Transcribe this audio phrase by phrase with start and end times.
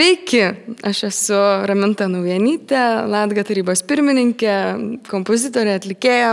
[0.00, 0.40] Sveiki,
[0.80, 1.36] aš esu
[1.68, 2.78] Raminta Naujanytė,
[3.12, 4.54] Latga tarybos pirmininkė,
[5.10, 6.30] kompozitorė, atlikėja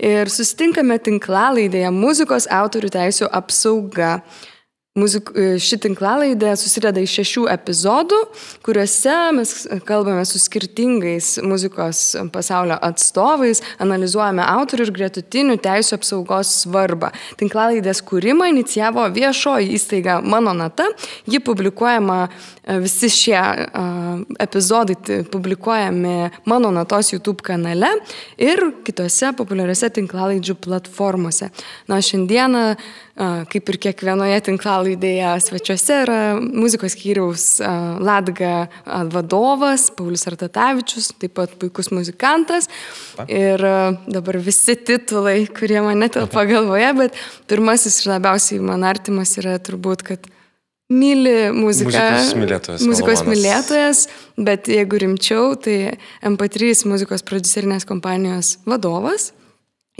[0.00, 4.14] ir susitinkame tinklalaidėje muzikos autorių teisų apsauga.
[4.92, 8.16] Muzik, e, ši tinklalaidė susideda iš šešių epizodų,
[8.60, 9.52] kuriuose mes
[9.88, 12.02] kalbame su skirtingais muzikos
[12.34, 17.08] pasaulio atstovais, analizuojame autorių ir gretutinių teisų apsaugos svarbą.
[17.40, 20.90] Tinklalaidės kūrimą inicijavo viešoji įstaiga Mano Nata,
[21.24, 27.94] ji publikuojama, e, visi šie uh, epizodai publikuojami Mano Natos YouTube kanale
[28.36, 31.48] ir kitose populiariose tinklalaidžių platformose.
[31.88, 32.76] Na, šiandieną
[33.52, 34.81] kaip ir kiekvienoje tinklalaidėje
[35.42, 37.46] svečiuose yra muzikos skyriaus
[38.02, 38.66] Latga
[39.12, 42.68] vadovas, Paulius Artatavičius, taip pat puikus muzikantas.
[43.28, 43.62] Ir
[44.06, 47.18] dabar visi titulai, kurie man netelpa galvoje, bet
[47.50, 50.30] pirmasis ir labiausiai man artimas yra turbūt, kad
[50.92, 51.92] myli muziką.
[51.92, 52.86] Muzikos mylėtojas.
[52.88, 54.02] Muzikos mylėtojas,
[54.36, 55.96] bet jeigu rimčiau, tai
[56.26, 59.30] MP3 muzikos producerinės kompanijos vadovas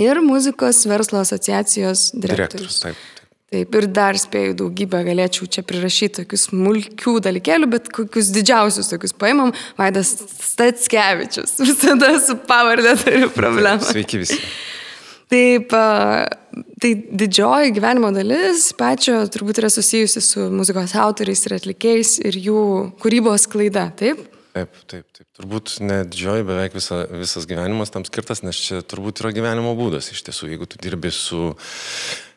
[0.01, 2.81] ir muzikos verslo asociacijos direktorius.
[2.81, 2.97] Direktorius, taip.
[2.97, 3.22] taip.
[3.53, 9.13] Taip, ir dar spėjau daugybę, galėčiau čia prirašyti tokius smulkių dalykėlių, bet kokius didžiausius tokius
[9.13, 11.59] paimam, Vaidas Statskevičius.
[11.69, 13.83] Visada su pavardė turiu problemą.
[13.85, 14.41] Sveiki visi.
[15.33, 15.73] Taip,
[16.81, 22.65] tai didžioji gyvenimo dalis pačio turbūt yra susijusi su muzikos autoriais ir atlikėjais ir jų
[23.05, 24.25] kūrybos klaida, taip?
[24.53, 25.29] Taip, taip, taip.
[25.37, 30.11] Turbūt ne didžioji, beveik visa, visas gyvenimas tam skirtas, nes čia turbūt yra gyvenimo būdas.
[30.13, 31.55] Iš tiesų, jeigu tu dirbi su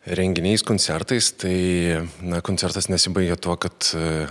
[0.06, 4.28] renginiais, koncertais, tai na, koncertas nesibaigia tuo, kad e,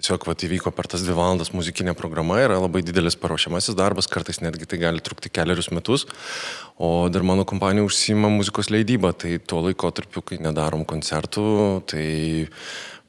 [0.00, 4.42] tiesiog vat, įvyko per tas dvi valandas muzikinė programa, yra labai didelis paruošiamasis darbas, kartais
[4.42, 6.06] netgi tai gali trukti keliarius metus,
[6.76, 11.46] o dar mano kompanija užsima muzikos leidybą, tai tuo laikotarpiu, kai nedarom koncertų,
[11.92, 12.06] tai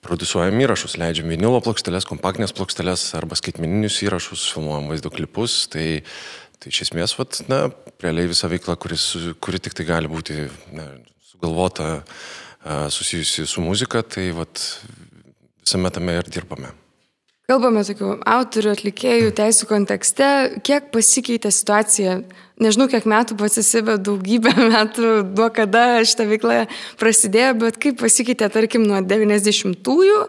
[0.05, 5.87] produsuojam įrašus, leidžiam vinilo plokšteles, kompaktinės plokšteles arba skaitmeninius įrašus, filmuojam vaizdo klipus, tai
[6.57, 7.67] Tai iš esmės, vat, na,
[8.01, 9.03] realiai visa veikla, kuris,
[9.45, 10.87] kuri tik tai gali būti na,
[11.37, 12.01] sugalvota
[12.89, 14.59] susijusi su muzika, tai vat,
[15.63, 16.73] visame tame ir dirbame.
[17.47, 20.25] Kalbame tokių autorių, atlikėjų, teisų kontekste.
[20.67, 22.17] Kiek pasikeitė situacija?
[22.59, 26.57] Nežinau, kiek metų pats esi, bet daugybę metų, nuo kada šitą veiklą
[26.99, 30.19] prasidėjo, bet kaip pasikeitė, tarkim, nuo 90-ųjų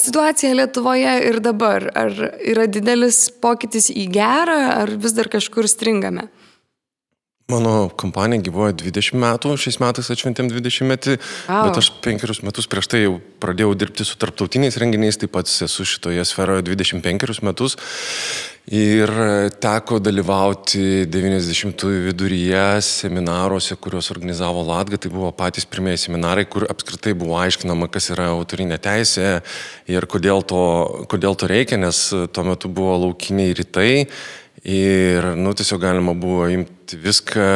[0.00, 1.90] situacija Lietuvoje ir dabar?
[1.92, 6.30] Ar yra didelis pokytis į gerą, ar vis dar kažkur stringame?
[7.48, 11.14] Mano kompanija gyvoja 20 metų, šiais metais atšventėm 20 metį,
[11.48, 11.62] wow.
[11.64, 15.86] bet aš penkerius metus prieš tai jau pradėjau dirbti su tarptautiniais renginiais, taip pat esu
[15.88, 17.78] šitoje sferoje 25 metus.
[18.68, 19.08] Ir
[19.64, 27.14] teko dalyvauti 90-ųjų viduryje seminaruose, kuriuos organizavo Latga, tai buvo patys pirmieji seminarai, kur apskritai
[27.16, 29.38] buvo aiškinama, kas yra autorinė teisė
[29.88, 30.60] ir kodėl to,
[31.08, 33.88] kodėl to reikia, nes tuo metu buvo laukiniai rytai
[34.66, 37.48] Ir, nu, tiesiog galima buvo imti viską,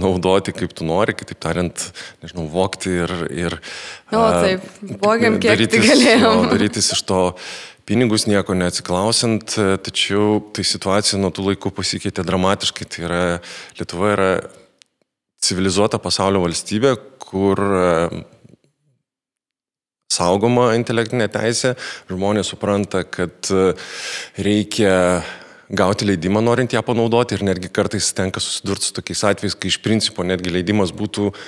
[0.00, 1.84] naudoti kaip tu nori, kitaip tariant,
[2.24, 3.12] nežinau, vokti ir...
[3.30, 3.58] ir
[4.10, 4.64] o, taip,
[5.04, 6.46] vogiam kiek darytis, galėjom.
[6.48, 7.20] O, darytis iš to
[7.86, 9.54] pinigus nieko neatsiklausant,
[9.86, 12.90] tačiau tai situacija nuo tų laikų pasikeitė dramatiškai.
[12.90, 13.22] Tai yra,
[13.78, 14.30] Lietuva yra
[15.42, 17.62] civilizuota pasaulio valstybė, kur
[20.10, 21.76] saugoma intelektinė teisė,
[22.10, 23.46] žmonės supranta, kad
[24.42, 24.96] reikia
[25.70, 29.78] gauti leidimą norint ją panaudoti ir netgi kartais tenka susidurti su tokiais atvejais, kai iš
[29.84, 31.40] principo netgi leidimas būtų uh,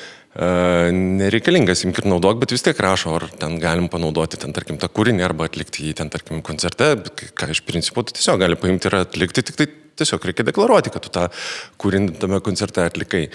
[0.97, 4.89] nereikalingas, imk ir naudok, bet vis tiek rašo, ar ten galim panaudoti ten, tarkim, tą
[4.89, 6.95] kūrinį arba atlikti jį ten, tarkim, koncerte,
[7.37, 9.69] ką iš principo tu tiesiog gali paimti ir atlikti, tik tai
[10.01, 11.27] tiesiog reikia deklaruoti, kad tu tą
[11.83, 13.27] kūrinį tame koncerte atlikai.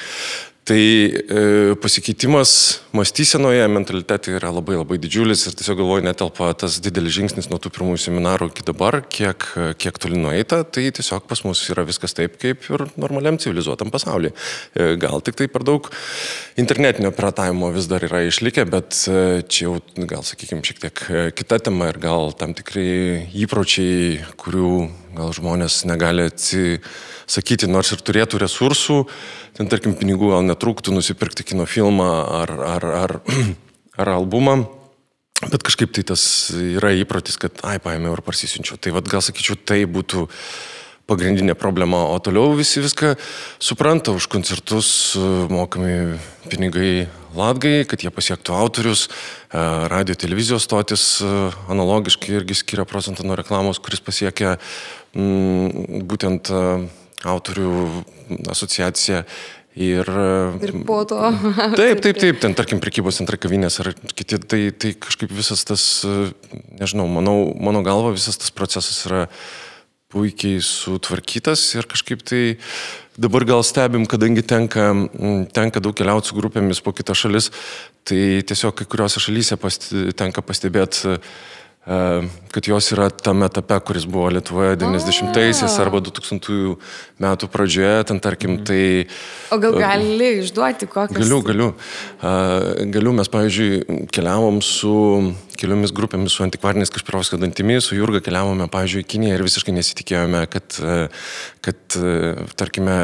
[0.68, 7.16] Tai e, pasikeitimas mąstysenoje, mentalitete yra labai labai didžiulis ir tiesiog galvoju, netelpa tas didelis
[7.16, 9.46] žingsnis nuo tų pirmųjų seminarų iki dabar, kiek,
[9.80, 14.34] kiek toli nueita, tai tiesiog pas mus yra viskas taip, kaip ir normaliam civilizuotam pasaulyje.
[14.76, 15.88] E, gal tik tai per daug
[16.60, 21.26] internetinio piratavimo vis dar yra išlikę, bet e, čia jau, gal sakykime, šiek tiek e,
[21.32, 24.74] kita tema ir gal tam tikrai įpročiai, kurių
[25.18, 29.04] gal žmonės negali atsisakyti, nors ir turėtų resursų,
[29.58, 32.10] ten tarkim pinigų gal netrūktų nusipirkti kino filmą
[32.44, 33.16] ar, ar, ar,
[34.02, 34.62] ar albumą.
[35.38, 36.24] Bet kažkaip tai tas
[36.54, 38.80] yra įprotis, kad, ai, paėmiau ir parsisiunčiau.
[38.82, 40.26] Tai vad gal sakyčiau, tai būtų
[41.08, 43.14] pagrindinė problema, o toliau visi viską
[43.64, 44.90] supranta, už koncertus
[45.48, 46.18] mokami
[46.52, 47.08] pinigai
[47.38, 49.06] latgai, kad jie pasiektų autorius,
[49.54, 51.06] radio televizijos stotis
[51.72, 54.58] analogiškai irgi skiria procentą nuo reklamos, kuris pasiekia
[55.16, 56.52] m, būtent
[57.26, 57.72] autorių
[58.52, 59.24] asociacija
[59.78, 60.08] Ir,
[60.58, 61.20] ir po to.
[61.78, 65.84] Taip, taip, taip, ten tarkim prekybos centrai kavinės ar kiti, tai, tai kažkaip visas tas,
[66.80, 69.28] nežinau, manau, mano galva visas tas procesas yra
[70.10, 72.42] puikiai sutvarkytas ir kažkaip tai
[73.22, 74.88] dabar gal stebim, kadangi tenka,
[75.54, 77.52] tenka daug keliauti su grupėmis po kitas šalis,
[78.08, 81.20] tai tiesiog kai kuriuose šalyse pasti, tenka pastebėti
[81.88, 86.76] kad jos yra tame etape, kuris buvo Lietuvoje 90-aisiais arba 2000
[87.24, 88.66] metų pradžioje, ten tarkim, mhm.
[88.68, 89.56] tai...
[89.56, 91.16] O gal gali išduoti kokią?
[91.16, 91.70] Galiu, galiu.
[92.92, 94.96] Galiu, mes, pavyzdžiui, keliavom su
[95.60, 100.44] keliomis grupėmis, su antikvariniais Kašpirovskio dantimis, su Jurga keliavome, pavyzdžiui, į Kiniją ir visiškai nesitikėjome,
[100.54, 100.78] kad,
[101.66, 102.00] kad
[102.60, 103.00] tarkime,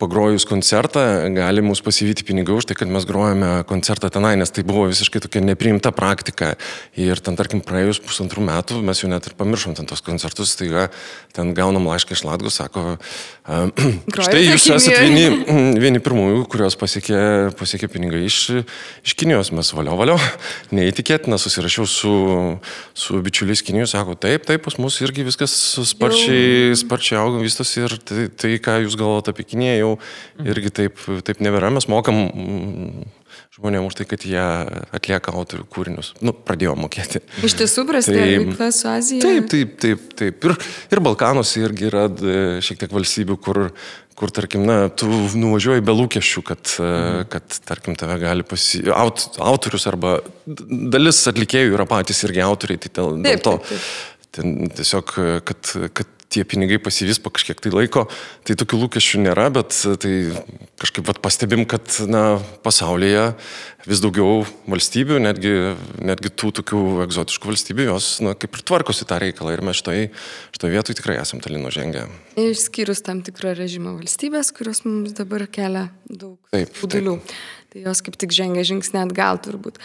[0.00, 1.02] pagrojus koncertą
[1.36, 5.20] gali mus pasivyti pinigai už tai, kad mes grojame koncertą tenai, nes tai buvo visiškai
[5.26, 6.54] tokia nepriimta praktika.
[6.96, 10.88] Ir ten, tarkim, praėjus pusantrų metų mes jau net ir pamiršom ten tos koncertus, tai
[11.36, 12.96] ten gaunam laišką iš Latgos, sako,
[14.26, 15.44] štai jūs esate vieni,
[15.84, 17.20] vieni pirmųjų, kurios pasiekė,
[17.60, 18.40] pasiekė pinigai iš,
[19.04, 20.16] iš Kinijos, mes valio valio,
[20.76, 22.58] neįtikėtina, susirašiau su,
[22.94, 25.52] su bičiuliais Kinijos, sako, taip, taip, pas mus irgi viskas
[25.92, 29.92] sparčiai, sparčiai auga, vystosi ir tai, tai, ką jūs galvojate apie Kiniją, jau
[30.46, 31.70] irgi taip, taip nebėra.
[31.74, 33.08] Mes mokam mm,
[33.56, 34.46] žmonėms už tai, kad jie
[34.96, 36.14] atlieka autorių kūrinius.
[36.24, 37.22] Nu, pradėjo mokėti.
[37.46, 39.24] Iš tiesų prasidėjo tai, veikla su Azija.
[39.26, 40.06] Taip, taip, taip.
[40.18, 40.48] taip.
[40.48, 40.56] Ir,
[40.94, 42.06] ir Balkanuose irgi yra
[42.64, 43.66] šiek tiek valstybių, kur,
[44.20, 47.26] kur tarkim, na, tu nuvažiuoji be lūkesčių, kad, mhm.
[47.32, 48.82] kad tarkim, tave gali pasi...
[48.92, 53.58] Aut, autorius arba dalis atlikėjų yra patys irgi autoriai, tai dėl, dėl to.
[53.64, 54.26] Taip, taip.
[54.30, 55.16] Ten tiesiog,
[55.48, 58.06] kad, kad tie pinigai pasivys po kažkiek tai laiko,
[58.46, 60.12] tai tokių lūkesčių nėra, bet tai
[60.80, 63.32] kažkaip vat, pastebim, kad na, pasaulyje
[63.88, 65.54] vis daugiau valstybių, netgi,
[66.06, 70.10] netgi tų tokių egzotiškų valstybių, jos na, kaip ir tvarkosi tą reikalą ir mes štai,
[70.54, 72.06] štai vietoj tikrai esam toli nužengę.
[72.40, 77.18] Išskyrus tam tikrą režimą valstybės, kurios mums dabar kelia daug būdulių.
[77.70, 79.78] Tai jos kaip tik žengia žingsnį atgal turbūt.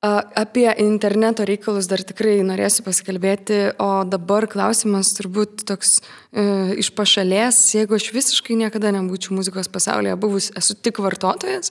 [0.00, 6.44] Apie interneto reikalus dar tikrai norėsiu pasikalbėti, o dabar klausimas turbūt toks e,
[6.80, 11.68] iš pašalės, jeigu aš visiškai niekada nebūčiau muzikos pasaulyje buvus, esu tik vartotojas,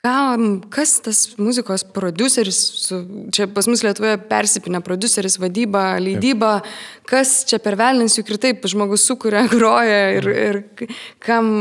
[0.00, 2.56] kam, kas tas muzikos produceris,
[2.86, 3.02] su,
[3.36, 6.62] čia pas mus Lietuvoje persipinę produceris, vadyba, leidyba,
[7.04, 10.62] kas čia per velnins juk ir taip žmogus sukuria, groja ir, ir
[11.20, 11.52] kam,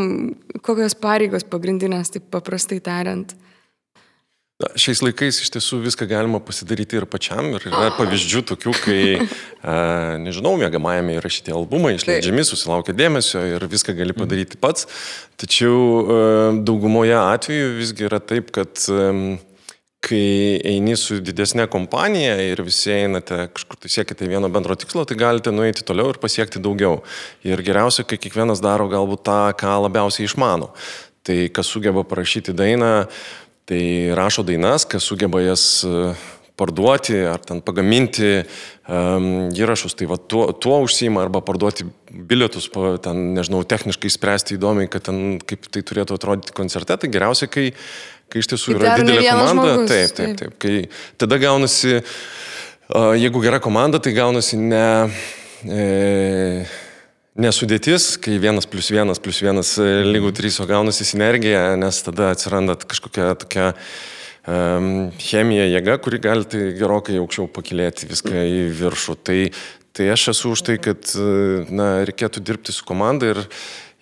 [0.64, 3.36] kokios pareigos pagrindinės, taip paprastai tariant.
[4.56, 7.50] Na, šiais laikais iš tiesų viską galima pasidaryti ir pačiam.
[7.58, 9.00] Ir yra pavyzdžių tokių, kai,
[9.68, 14.22] a, nežinau, mėgamajame įrašyti albumai, išleidžiami, susilaukia dėmesio ir viską gali mhm.
[14.22, 14.88] padaryti pats.
[15.42, 16.22] Tačiau a,
[16.56, 19.10] daugumoje atveju visgi yra taip, kad a,
[20.06, 20.24] kai
[20.72, 25.52] eini su didesnė kompanija ir visi einate kažkur tai siekite vieno bendro tikslo, tai galite
[25.52, 27.02] nueiti toliau ir pasiekti daugiau.
[27.44, 30.72] Ir geriausia, kai kiekvienas daro galbūt tą, ką labiausiai išmano.
[31.26, 33.08] Tai kas sugeba parašyti dainą,
[33.66, 33.84] Tai
[34.14, 36.14] rašo dainas, kas sugeba jas e,
[36.56, 42.70] parduoti ar ten pagaminti um, įrašus, tai va tuo, tuo užsima arba parduoti bilietus,
[43.04, 47.68] ten, nežinau, techniškai spręsti įdomiai, kad ten kaip tai turėtų atrodyti koncerte, tai geriausia, kai,
[48.32, 49.52] kai iš tiesų yra didelė komanda.
[49.52, 50.56] Žmogus, taip, taip, taip.
[50.62, 50.76] Kai
[51.26, 54.88] tada gaunasi, uh, jeigu gera komanda, tai gaunasi ne...
[55.66, 56.85] E,
[57.36, 62.32] nesudėtis, kai vienas plus vienas plus vienas e, lygų trys, o gaunasi sinergija, nes tada
[62.34, 63.72] atsiranda kažkokia tokia
[64.48, 69.18] um, chemija jėga, kuri gali tai gerokai aukščiau pakilėti viską į viršų.
[69.28, 69.40] Tai,
[69.96, 73.44] tai aš esu už tai, kad e, na, reikėtų dirbti su komanda ir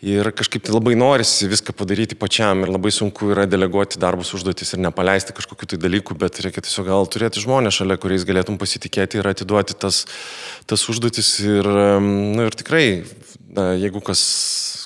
[0.03, 4.75] Ir kažkaip tai labai norisi viską padaryti pačiam ir labai sunku yra deleguoti darbus užduotis
[4.75, 9.21] ir nepaleisti kažkokiu tai dalyku, bet reikia tiesiog gal turėti žmonės šalia, kuriais galėtum pasitikėti
[9.21, 10.01] ir atiduoti tas,
[10.67, 11.29] tas užduotis.
[11.47, 11.69] Ir,
[12.03, 12.83] na, ir tikrai,
[13.55, 14.25] na, jeigu kas,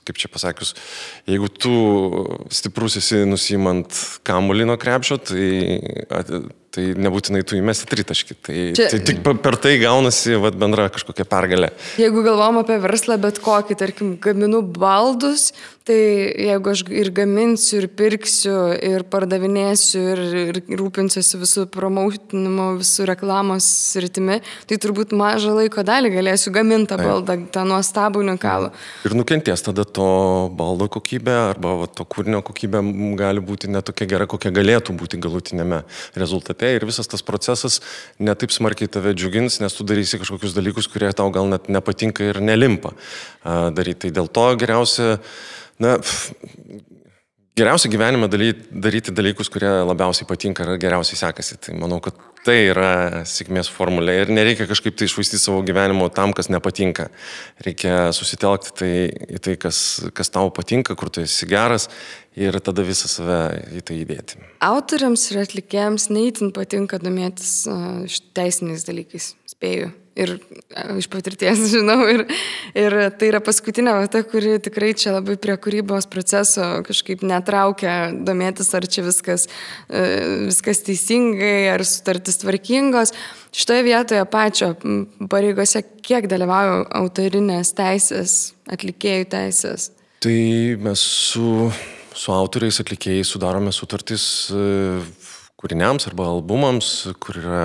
[0.06, 0.76] kaip čia pasakius,
[1.26, 1.74] jeigu tu
[2.54, 3.98] stiprus esi nusimant
[4.28, 5.50] kamulino krepšio, tai
[6.78, 8.38] tai nebūtinai tu įmesi tritaškį.
[8.46, 8.90] Tai, Čia...
[8.94, 11.72] tai tik per tai gaunasi vat, bendra kažkokia pergalė.
[11.98, 15.50] Jeigu galvom apie verslą, bet kokį, tarkim, gaminu baldus,
[15.88, 20.22] Tai jeigu aš ir gaminsiu, ir pirksiu, ir pardavinėsiu, ir,
[20.60, 23.64] ir rūpinsiuosi visų promautinimo, visų reklamos
[23.94, 28.74] sritimi, tai turbūt mažą laiko dalį galėsiu gaminti tą baldą, tą nuostabų unikalų.
[29.08, 30.10] Ir nukentės tada to
[30.60, 32.84] baldo kokybė arba va, to kūrinio kokybė
[33.22, 35.86] gali būti netokia gera, kokia galėtų būti galutinėme
[36.20, 36.74] rezultate.
[36.76, 37.80] Ir visas tas procesas
[38.20, 42.44] netaip smarkiai tave džiugins, nes tu darysi kažkokius dalykus, kurie tau gal net nepatinka ir
[42.44, 42.92] nelimpa
[43.48, 43.96] daryti.
[43.98, 45.16] Tai dėl to geriausia
[45.84, 45.98] Na,
[47.58, 51.58] geriausia gyvenime daryti, daryti dalykus, kurie labiausiai patinka ir geriausiai sekasi.
[51.62, 56.34] Tai manau, kad tai yra sėkmės formulė ir nereikia kažkaip tai išvaistyti savo gyvenimo tam,
[56.38, 57.10] kas nepatinka.
[57.66, 58.92] Reikia susitelkti tai,
[59.38, 59.82] į tai, kas,
[60.18, 61.90] kas tau patinka, kur tu esi geras
[62.38, 63.40] ir tada visą save
[63.80, 64.42] į tai įdėti.
[64.64, 70.34] Autoriams ir atlikėjams neįtin patinka domėtis uh, teisiniais dalykais, spėju ir
[70.98, 72.00] iš patirties žinau.
[72.10, 72.26] Ir,
[72.78, 78.72] ir tai yra paskutinė vieta, kuri tikrai čia labai prie kūrybos proceso kažkaip netraukia domėtis,
[78.78, 79.48] ar čia viskas,
[79.90, 80.06] e,
[80.50, 83.14] viskas teisingai, ar sutartis tvarkingos.
[83.58, 84.74] Šitoje vietoje pačio
[85.32, 88.40] pareigose kiek dalyvauja autorinės teisės,
[88.74, 89.92] atlikėjų teisės?
[90.24, 90.38] Tai
[90.82, 91.70] mes su,
[92.18, 95.00] su autoriais, atlikėjais sudarome sutartis e,
[95.58, 96.90] kūriniams arba albumams,
[97.22, 97.62] kur yra,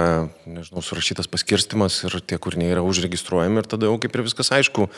[0.49, 4.89] nežinau, surašytas paskirstimas ir tie kūriniai yra užregistruojami ir tada jau kaip ir viskas aišku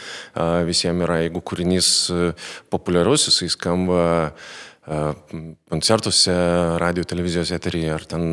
[0.69, 1.89] visiems yra, jeigu kūrinys
[2.71, 4.05] populiarus, jisai skamba
[5.73, 6.35] koncertuose,
[6.79, 8.29] radio televizijos eteryje ar ten,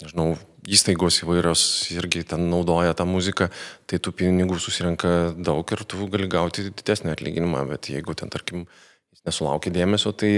[0.00, 0.30] nežinau,
[0.62, 1.62] įstaigos įvairios
[1.96, 3.48] irgi ten naudoja tą muziką,
[3.90, 8.68] tai tų pinigų susirenka daug ir tu gali gauti didesnį atlyginimą, bet jeigu ten, tarkim,
[9.12, 10.32] jis nesulaukia dėmesio, tai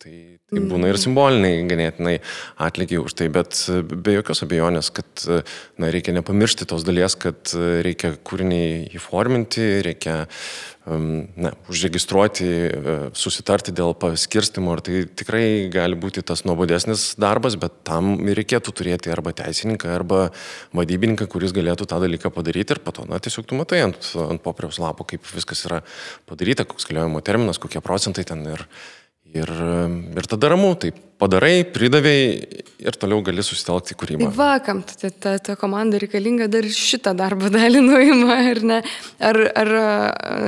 [0.00, 2.16] Tai, tai būna ir simboliniai ganėtinai
[2.60, 3.56] atlygiai už tai, bet
[3.90, 7.54] be jokios abejonės, kad na, reikia nepamiršti tos dalies, kad
[7.86, 8.64] reikia kūrinį
[8.98, 10.24] įforminti, reikia
[10.90, 12.48] na, užregistruoti,
[13.14, 19.12] susitarti dėl paskirstimo ir tai tikrai gali būti tas nuobodesnis darbas, bet tam reikėtų turėti
[19.12, 20.22] arba teisininką, arba
[20.76, 24.42] vadybininką, kuris galėtų tą dalyką padaryti ir po to, na, tiesiog tu matai ant, ant
[24.42, 25.84] popieriaus lapo, kaip viskas yra
[26.30, 28.99] padaryta, koks galiojimo terminas, kokie procentai ten ir, Ir,
[29.34, 34.30] ir tada ramu, tai padarai, pridavėjai ir toliau gali susitelkti kūrybą.
[34.30, 38.82] Tai vakam, ta, ta, ta komanda reikalinga dar šitą darbo dalį nuima, ar ne?
[39.30, 39.72] Ar, ar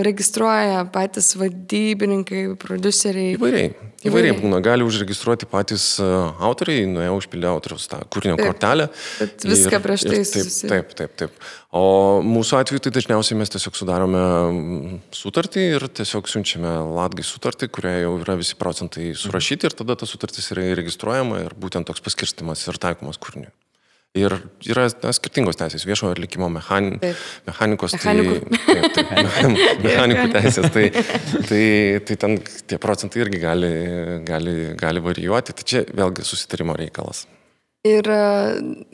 [0.07, 3.37] registruoja patys vadybininkai, produceriai?
[3.39, 3.91] Įvairiai.
[4.03, 8.89] Įvairiai būna, gali užregistruoti patys autoriai, nuėjo užpildė autoriaus tą kūrinio taip, kortelę.
[9.21, 11.37] Bet viską ir, prieš tai taip, taip, taip, taip.
[11.73, 11.85] O
[12.27, 14.25] mūsų atveju tai dažniausiai mes tiesiog sudarome
[15.15, 20.09] sutartį ir tiesiog siunčiame latgai sutartį, kurioje jau yra visi procentai surašyti ir tada ta
[20.11, 23.53] sutartis yra įregistruojama ir būtent toks paskirstimas ir taikomas kūriniui.
[24.13, 24.35] Ir
[24.69, 26.99] yra na, skirtingos teisės, viešojo atlikimo mechan,
[27.47, 28.35] mechanikos, Mechanikų.
[28.53, 30.83] tai, taip, taip, mechanikų teisės, tai,
[31.49, 31.63] tai,
[32.05, 32.37] tai ten
[32.69, 33.71] tie procentai irgi gali,
[34.29, 37.25] gali, gali varijuoti, tai čia vėlgi susitarimo reikalas.
[37.83, 38.07] Ir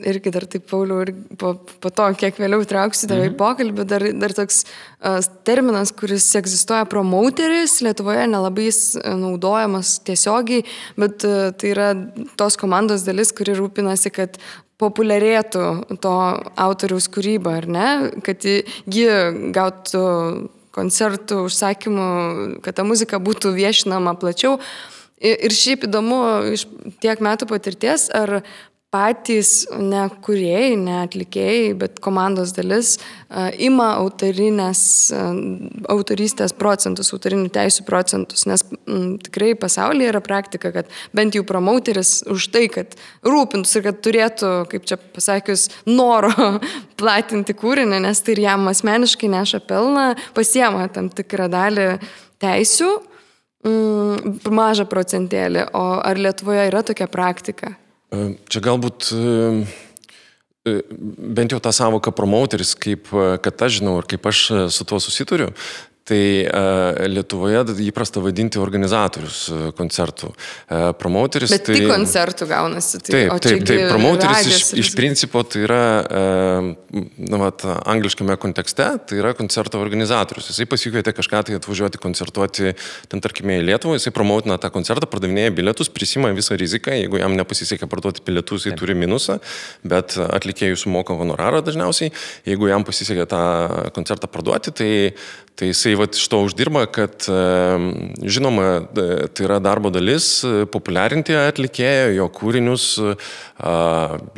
[0.01, 3.35] irgi dar taip, Pauliau, ir po, po to, kiek vėliau trauksiu tave mhm.
[3.35, 10.65] į pokalbį, dar, dar toks uh, terminas, kuris egzistuoja promouteris, Lietuvoje nelabai jis naudojamas tiesiogiai,
[10.97, 11.91] bet uh, tai yra
[12.41, 14.41] tos komandos dalis, kuri rūpinasi, kad
[14.81, 15.65] populiarėtų
[16.01, 16.17] to
[16.57, 17.87] autoriaus kūryba, ar ne,
[18.25, 19.09] kad ji
[19.53, 20.05] gautų
[20.73, 22.07] koncertų užsakymų,
[22.65, 24.57] kad ta muzika būtų viešinama plačiau.
[25.19, 26.17] Ir šiaip įdomu
[26.55, 26.63] iš
[27.03, 28.39] tiek metų patirties, ar
[28.89, 35.41] patys ne kuriejai, ne atlikėjai, bet komandos dalis uh, ima uh,
[35.93, 42.23] autorystės procentus, autorinių teisų procentus, nes m, tikrai pasaulyje yra praktika, kad bent jau promauteris
[42.33, 46.33] už tai, kad rūpintųsi ir kad turėtų, kaip čia pasakius, noro
[46.99, 51.91] platinti kūrinį, nes tai ir jam asmeniškai neša pelną, pasiema tam tikrą dalį
[52.41, 52.89] teisių,
[53.69, 57.75] mm, mažą procentėlį, o ar Lietuvoje yra tokia praktika?
[58.09, 59.11] Čia galbūt
[60.65, 63.11] bent jau tą savoką promouteris, kaip
[63.45, 64.41] kad aš žinau ir kaip aš
[64.73, 65.51] su tuo susituriu,
[66.09, 69.43] Tai uh, Lietuvoje įprasta vadinti organizatorius
[69.77, 70.31] koncertų.
[70.33, 71.53] Uh, promoteris.
[71.53, 71.77] Bet tai...
[71.79, 72.99] tik koncertų gaunasi.
[73.03, 73.83] Tai, taip, taip, taip.
[73.91, 75.81] Promoteris iš, iš principo tai yra,
[76.89, 80.49] na, vat, angliškame kontekste, tai yra koncerto organizatorius.
[80.51, 82.73] Jisai pasikvietė kažką tai atvažiuoti koncertuoti,
[83.11, 87.35] ten tarkime į Lietuvą, jisai promoutina tą koncertą, pardavinėja bilietus, prisima visą riziką, jeigu jam
[87.39, 89.39] nepasisekė parduoti bilietus, jisai turi minusą,
[89.87, 92.13] bet atlikėjų sumoka honorarą dažniausiai.
[92.49, 93.43] Jeigu jam pasisekė tą
[93.95, 94.91] koncertą parduoti, tai,
[95.59, 97.25] tai jisai vat, iš to uždirba, kad
[98.23, 100.39] žinoma, tai yra darbo dalis
[100.71, 102.87] populiarinti atlikėją, jo kūrinius,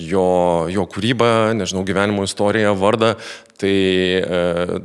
[0.01, 0.25] jo,
[0.73, 3.13] jo kūrybą, nežinau, gyvenimo istoriją, vardą.
[3.61, 3.71] Tai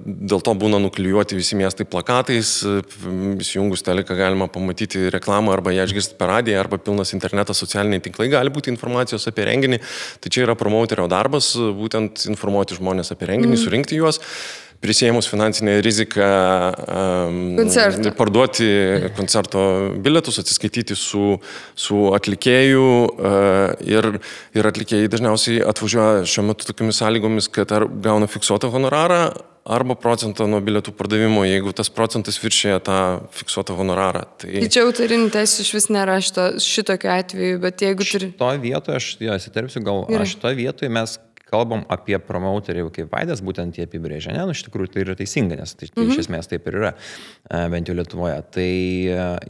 [0.04, 6.18] dėl to būna nuklijuoti visi miestai plakatais, įsijungus teleką galima pamatyti reklamą arba ją išgirsti
[6.20, 9.80] per radiją, arba pilnas internetas, socialiniai tinklai gali būti informacijos apie renginį.
[10.20, 13.64] Tai čia yra promouterio darbas, būtent informuoti žmonės apie renginį, mm.
[13.64, 14.20] surinkti juos
[14.82, 16.28] prisėmus finansinę riziką
[17.30, 18.68] um, parduoti
[19.16, 19.64] koncerto
[20.02, 21.36] bilietus, atsiskaityti su,
[21.78, 24.12] su atlikėju uh, ir,
[24.56, 29.20] ir atlikėjai dažniausiai atvažiuoja šiuo metu tokiamis sąlygomis, kad ar gauna fiksuotą honorarą,
[29.66, 32.98] arba procentą nuo bilietų pardavimo, jeigu tas procentas viršėja tą
[33.34, 34.22] fiksuotą honorarą.
[34.38, 38.30] Tai, tai čia autorinių teisų iš vis nėra šito, šitokio atveju, bet jeigu turi...
[38.30, 41.16] Šitoje vietoje, aš ja, įsiterpsiu, gal šitoje vietoje mes
[41.56, 45.58] kalbam apie promoterį kaip Vaidas, būtent jie apibrėžia, ne, nu iš tikrųjų tai yra teisinga,
[45.60, 46.14] nes tai, tai mhm.
[46.14, 46.94] iš esmės taip ir yra,
[47.72, 48.38] bent jau Lietuvoje.
[48.56, 48.70] Tai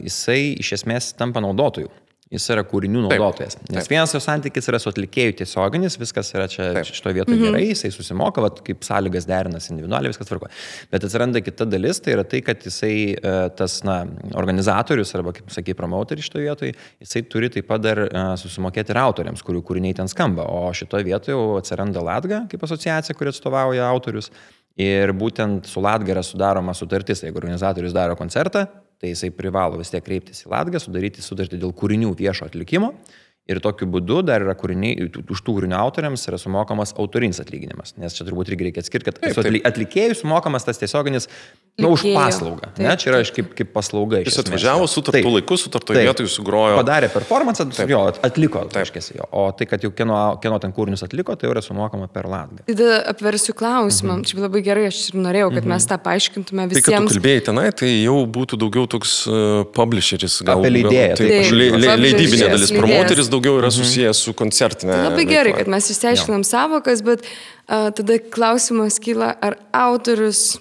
[0.07, 1.91] jisai iš esmės tampa naudotojų.
[2.27, 3.55] Jis yra kūrinių naudotojas.
[3.55, 3.75] Taip, taip.
[3.77, 7.45] Nes vienas jo santykis yra su atlikėjų tiesioginis, viskas yra čia šito vietoje mhm.
[7.45, 10.49] gerai, jisai susimoka, vat, kaip sąlygas derinas individualiai, viskas tvarko.
[10.91, 14.01] Bet atsiranda kita dalis, tai yra tai, kad jisai, e, tas, na,
[14.35, 18.99] organizatorius arba, kaip sakai, promoteris šitoje vietoje, jisai turi taip pat dar uh, susimokėti ir
[18.99, 20.49] autoriams, kurių kūriniai ten skamba.
[20.51, 24.31] O šitoje vietoje jau atsiranda Latga kaip asociacija, kuri atstovauja autorius.
[24.77, 28.67] Ir būtent su Latga yra sudaroma sutartis, jeigu organizatorius daro koncertą,
[29.01, 32.93] tai jisai privalo vis tiek kreiptis į Latgą, sudaryti sutartį dėl kūrinių viešo atlikimo.
[33.47, 37.95] Ir tokiu būdu dar yra kūriniai, už tų kūrinių autoriams yra sumokamas autorinis atlyginimas.
[38.01, 39.61] Nes čia turbūt irgi reikia atskirti, kad taip, taip.
[39.71, 41.29] atlikėjui sumokamas tas tiesioginis
[41.77, 42.71] Nu, už paslaugą.
[42.73, 44.17] Taip, ne, čia yra kaip, kaip paslauga.
[44.25, 46.79] Jis atvažiavo sutartų laiku, sutartoje vietoje sugrojo.
[46.79, 48.63] Padarė performance, jo, atliko.
[49.13, 49.27] Jo.
[49.29, 52.65] O tai, kad jau kieno, kieno ten kūrinius atliko, tai jau yra sumokama per latgą.
[52.65, 54.15] Tada apversiu klausimą.
[54.15, 54.25] Mhm.
[54.25, 55.75] Čia labai gerai, aš ir norėjau, kad mhm.
[55.75, 56.87] mes tą paaiškintume visiems.
[56.87, 60.39] Tai, kad tu kalbėjai tenai, tai jau būtų daugiau toks uh, publisheris.
[60.49, 61.13] Gal, Apie leidėją.
[61.21, 62.73] Tai, tai, le, le, leidybinė dalis.
[62.73, 63.75] Promoteris daugiau yra mhm.
[63.77, 64.95] susijęs su koncertinė.
[64.95, 70.57] Tai labai gerai, kad mes išsiaiškinam savokas, bet uh, tada klausimas kyla, ar autorius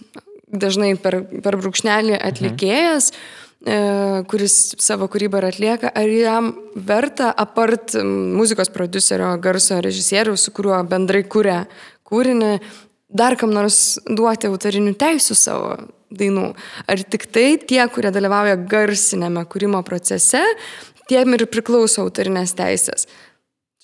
[0.46, 4.26] dažnai per, per brūkšnelį atlikėjas, mhm.
[4.30, 10.78] kuris savo kūrybą ir atlieka, ar jam verta apart muzikos producerio, garso režisieriaus, su kuriuo
[10.86, 11.64] bendrai kūrė
[12.06, 12.52] kūrinį,
[13.16, 15.74] dar kam nors duoti autorinių teisų savo
[16.14, 16.50] dainų.
[16.86, 20.42] Ar tik tai tie, kurie dalyvauja garsinėme kūrimo procese,
[21.10, 23.06] tiem ir priklauso autorinės teisės.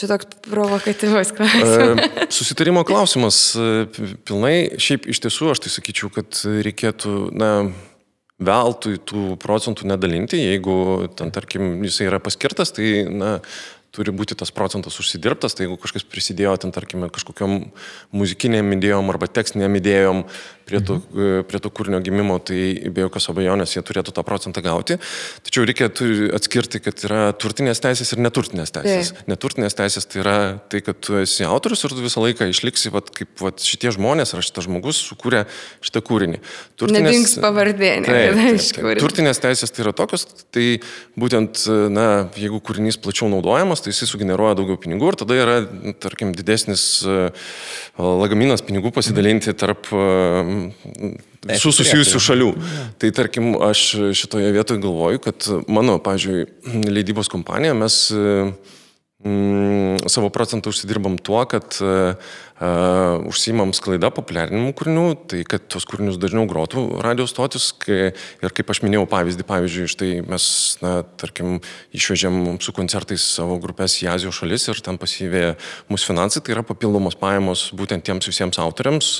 [0.00, 2.12] Čia toks provokatyvus klausimas.
[2.36, 3.40] Susitarimo klausimas.
[3.54, 3.84] E,
[4.26, 7.50] pilnai, šiaip iš tiesų aš tai sakyčiau, kad reikėtų, na,
[8.42, 10.74] veltui tų procentų nedalinti, jeigu
[11.18, 13.36] ten, tarkim, jisai yra paskirtas, tai, na,
[13.92, 17.58] turi būti tas procentas užsidirbtas, tai jeigu kažkas prisidėjo ten, tarkime, kažkokiam
[18.16, 20.24] muzikiniam idėjom arba tekstinėm idėjom,
[20.64, 21.44] prie to, mhm.
[21.48, 22.58] prie to kūrinio gimimo, tai
[22.94, 24.96] be jokios abejonės jie turėtų tą procentą gauti.
[25.44, 25.90] Tačiau reikia
[26.38, 29.12] atskirti, kad yra turtinės teisės ir neturtinės teisės.
[29.12, 29.26] Tai.
[29.32, 30.36] Neturtinės teisės tai yra
[30.72, 34.32] tai, kad tu esi autorius ir tu visą laiką išliksi, vat, kaip vat, šitie žmonės
[34.36, 35.44] ar šitas žmogus sukūrė
[35.84, 36.40] šitą kūrinį.
[36.80, 38.96] Turtinės, Nedings pavardė, ne?
[39.02, 40.66] Turtinės teisės tai yra tokios, tai
[41.18, 45.58] būtent, na, jeigu kūrinys plačiau naudojamas, tai jisai sugeneruoja daugiau pinigų ir tada yra,
[46.02, 46.84] tarkim, didesnis
[47.98, 52.50] lagaminas pinigų pasidalinti tarp visų susijusių šalių.
[53.02, 53.84] Tai tarkim, aš
[54.18, 56.48] šitoje vietoje galvoju, kad mano, pažiūrėjau,
[56.96, 57.98] leidybos kompanija, mes
[59.24, 61.80] mm, savo procentą užsidirbam tuo, kad
[62.60, 67.70] uh, užsimam sklaidą populiarinimų kūrinių, tai kad tos kūrinius dažniau grotų radio stotis.
[67.82, 70.46] Kai, ir kaip aš minėjau pavyzdį, pavyzdžiui, štai mes,
[70.84, 71.60] na, tarkim,
[71.96, 75.44] išvežėm su koncertais savo grupės į Azijos šalis ir ten pasivė
[75.92, 79.14] mūsų finansai, tai yra papildomos pajamos būtent tiems visiems autoriams,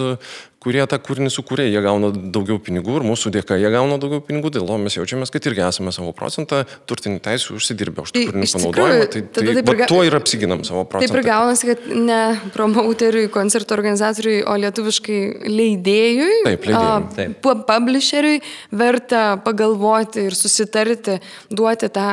[0.62, 4.52] kurie tą kūrinį sukūrė, jie gauna daugiau pinigų ir mūsų dėka jie gauna daugiau pinigų,
[4.54, 8.48] dėl to mes jaučiamės, kad irgi esame savo procentą turtinį teisų užsidirbę už tai kūrinį
[8.54, 9.08] panaudojimą.
[9.12, 11.16] Tai, tai, tai, tai tuo ir apsiginam savo procentą.
[11.16, 12.20] Taip ir gaunasi, kad ne
[12.54, 17.08] promauteriui koncerto organizatoriui, o lietuviškai leidėjui, taip, leidėjui.
[17.16, 17.50] Taip.
[17.68, 18.38] publisheriui
[18.78, 21.18] verta pagalvoti ir susitarti,
[21.50, 22.12] duoti tą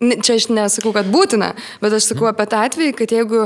[0.00, 1.52] čia aš nesakau, kad būtina,
[1.82, 3.44] bet aš sakau apie tą atvejį, kad jeigu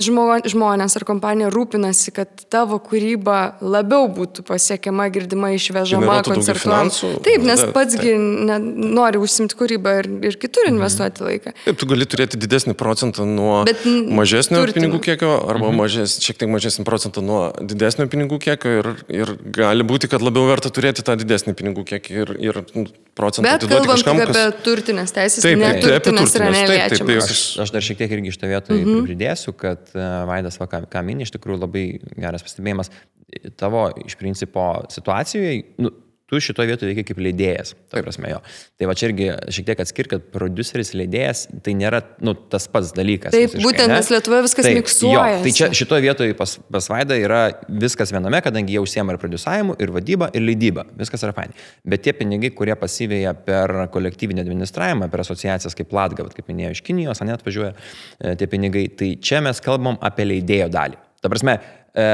[0.00, 6.92] žmonės ar kompanija rūpinasi, kad tavo kūryba labiau būtų pasiekiama, girdima, išvežama, koncertuojama.
[7.24, 10.76] Taip, nes patsgi nori užsimti kūrybą ir, ir kitur mhm.
[10.76, 11.30] investuoti mhm.
[11.30, 11.54] laiką.
[11.66, 14.88] Taip, tu gali turėti didesnį procentą nuo Bet, mažesnio turtinų.
[14.88, 15.80] pinigų kiekio arba mhm.
[15.82, 20.48] mažes, šiek tiek mažesnį procentą nuo didesnio pinigų kiekio ir, ir gali būti, kad labiau
[20.50, 22.62] verta turėti tą didesnį pinigų kiekį ir, ir
[23.14, 24.18] procentą Bet atiduoti kažkam.
[24.18, 24.54] Bet kalbam kas...
[24.54, 28.00] apie turtinės teisės, taip, taip, taip, apie turtinės, taip, taip, taip, aš, aš dar šiek
[28.00, 29.06] tiek irgi iš to vietoje mm -hmm.
[29.08, 31.84] pridėsiu, kad kad e, Vaidas, va, ką, ką mini, iš tikrųjų labai
[32.16, 32.92] geras pastebėjimas.
[33.58, 35.90] Tavo iš principo situacijoje, nu,
[36.30, 37.74] tu šitoje vietoje veikia kaip leidėjas.
[37.92, 38.38] Tai prasme jo.
[38.80, 42.94] Tai va čia irgi šiek tiek atskir, kad produceris, leidėjas, tai nėra nu, tas pats
[42.96, 43.34] dalykas.
[43.34, 43.98] Taip, visiškai, būtent, ne?
[44.00, 45.40] nes Lietuvoje viskas Taip, miksuoja.
[45.44, 49.76] Tai čia šitoje vietoje pas, pas Vaidą yra viskas viename, kadangi jie užsiema ir produsavimu,
[49.84, 50.86] ir vadyba, ir leidyba.
[51.00, 51.58] Viskas yra fainai.
[51.94, 56.84] Bet tie pinigai, kurie pasivėja per kolektyvinį administravimą, per asociacijas kaip Latga, kaip minėjau, iš
[56.86, 60.98] Kinijos, net važiuoja e, tie pinigai, tai čia mes kalbam apie leidėjo dalį.
[61.24, 61.58] Ta prasme,
[61.96, 62.08] e,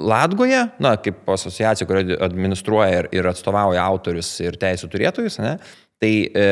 [0.00, 5.56] Latgoje, na, kaip asociacija, kuri administruoja ir, ir atstovauja autorius ir teisų turėtojus, ne,
[6.00, 6.46] tai e,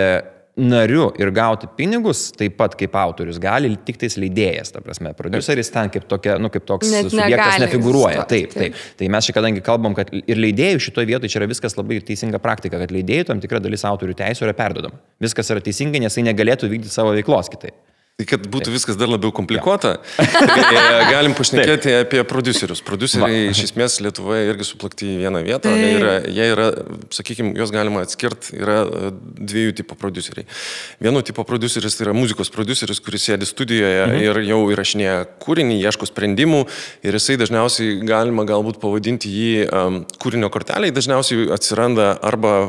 [0.58, 5.70] nariu ir gauti pinigus, taip pat kaip autorius, gali tik tais leidėjas, ta prasme, produceris
[5.74, 8.24] ten kaip, tokia, nu, kaip toks Net subjektas nefiguruoja.
[8.28, 8.78] Taip, taip.
[8.98, 12.42] Tai mes čia kadangi kalbam, kad ir leidėjų šitoje vietoje čia yra viskas labai teisinga
[12.42, 14.98] praktika, kad leidėjų tam tikra dalis autorių teisų yra perdodama.
[15.22, 17.78] Viskas yra teisingai, nes jis negalėtų vykdyti savo veiklos kitaip.
[18.18, 22.80] Tai kad būtų viskas dar labiau komplikuota, tai e, galim pašnekėti apie producerius.
[22.82, 23.52] Produceriai Va.
[23.52, 25.70] iš esmės Lietuvoje irgi suplakti į vieną vietą.
[25.70, 25.92] Tai.
[26.00, 26.66] Yra, jie yra,
[27.14, 30.50] sakykime, juos galima atskirti, yra e, dviejų tipo produceriai.
[30.98, 34.26] Vieno tipo produceris tai yra muzikos produceris, kuris sėdi studijoje mhm.
[34.26, 36.64] ir jau įrašinėja kūrinį, ieško sprendimų
[37.06, 42.64] ir jisai dažniausiai galima galbūt pavadinti jį um, kūrinio korteliai, dažniausiai atsiranda arba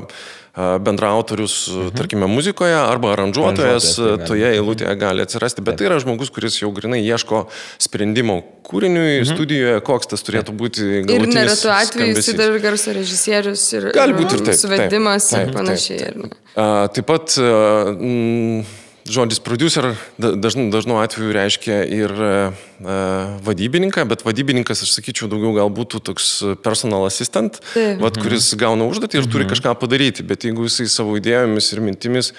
[0.58, 1.92] bendraautorius, mhm.
[1.98, 5.84] tarkime, muzikoje arba aranžuotojas tai toje eilutėje gali atsirasti, bet Taip.
[5.84, 7.46] tai yra žmogus, kuris jau grinai ieško
[7.82, 9.30] sprendimo kūriniui, mhm.
[9.34, 10.90] studijoje, koks tas turėtų būti.
[11.06, 14.60] Ir neretu atveju jis dar garso režisierius ir, gali būti ir taip.
[14.60, 16.04] Suvedimas taip, ir panašiai.
[16.04, 16.54] Taip, taip, taip.
[16.58, 16.94] taip.
[16.98, 18.66] taip pat mm,
[19.10, 25.72] žodis producer dažnu, dažnu atveju reiškia ir uh, vadybininką, bet vadybininkas, aš sakyčiau, daugiau gal
[25.74, 26.28] būtų toks
[26.64, 28.00] personal assistant, Taip.
[28.00, 29.54] vat, kuris gauna užduotį ir turi mhm.
[29.54, 32.32] kažką padaryti, bet jeigu jisai savo idėjomis ir mintimis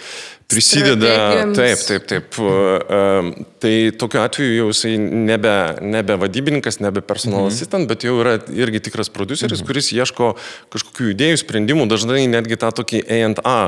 [0.50, 1.10] prisideda,
[1.54, 3.28] taip, taip, taip, uh,
[3.62, 5.52] tai tokiu atveju jau jisai nebe,
[5.84, 7.52] nebe vadybininkas, nebe personal mhm.
[7.52, 9.68] assistant, bet jau yra irgi tikras produceris, mhm.
[9.68, 10.32] kuris ieško
[10.72, 13.58] kažkokių idėjų, sprendimų, dažnai netgi tą tokį A&A,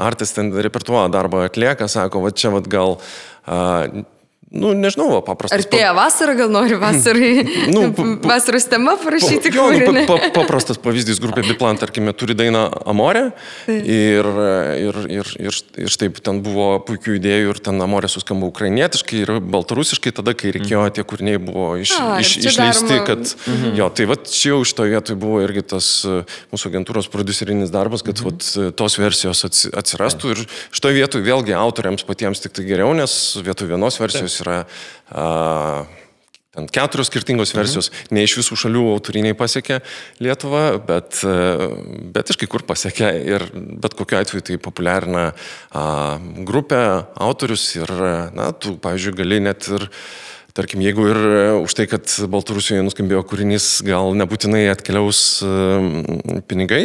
[0.00, 4.00] artist and repertuar darbą atlieka, sako, va čia va gal uh,
[4.50, 5.62] Nu, nežinau, va, paprastas.
[5.62, 7.44] Artėja vasara, gal nori vasarai.
[7.74, 7.84] nu,
[8.26, 12.64] vasaros tema parašyti pa, jo, nu, pa, pa, paprastas pavyzdys, grupė Biplan, tarkime, turi dainą
[12.90, 13.28] Amorė.
[13.70, 19.20] Ir, ir, ir, ir, ir štai ten buvo puikių idėjų ir ten Amorė suskamba ukrainietiškai
[19.22, 23.06] ir baltarusiškai, tada, kai reikėjo, tie kūriniai buvo iš, A, iš, išleisti, daroma...
[23.06, 23.36] kad...
[23.46, 23.78] Mhm.
[23.78, 28.02] Jo, tai va, čia jau šitoje vietoje buvo irgi tas e, mūsų agentūros producerinis darbas,
[28.02, 28.34] kad mhm.
[28.34, 30.34] vat, tos versijos atsirastų.
[30.34, 33.14] Ir šitoje vietoje vėlgi autoriams patiems tik tai geriau, nes
[33.46, 34.62] vietoj vienos versijos yra
[35.10, 35.24] a,
[36.50, 38.16] ten keturios skirtingos versijos, mhm.
[38.16, 39.80] ne iš visų šalių autoriniai pasiekė
[40.24, 41.20] Lietuvą, bet,
[42.14, 45.84] bet iš kai kur pasiekė ir bet kokiu atveju tai populiarina a,
[46.48, 46.82] grupę,
[47.14, 47.94] autorius ir,
[48.36, 49.88] na, tu, pavyzdžiui, gali net ir
[50.56, 51.18] Tarkim, jeigu ir
[51.62, 55.24] už tai, kad Baltarusijoje nuskambėjo kūrinys, gal nebūtinai atkeliaus
[56.50, 56.84] pinigai,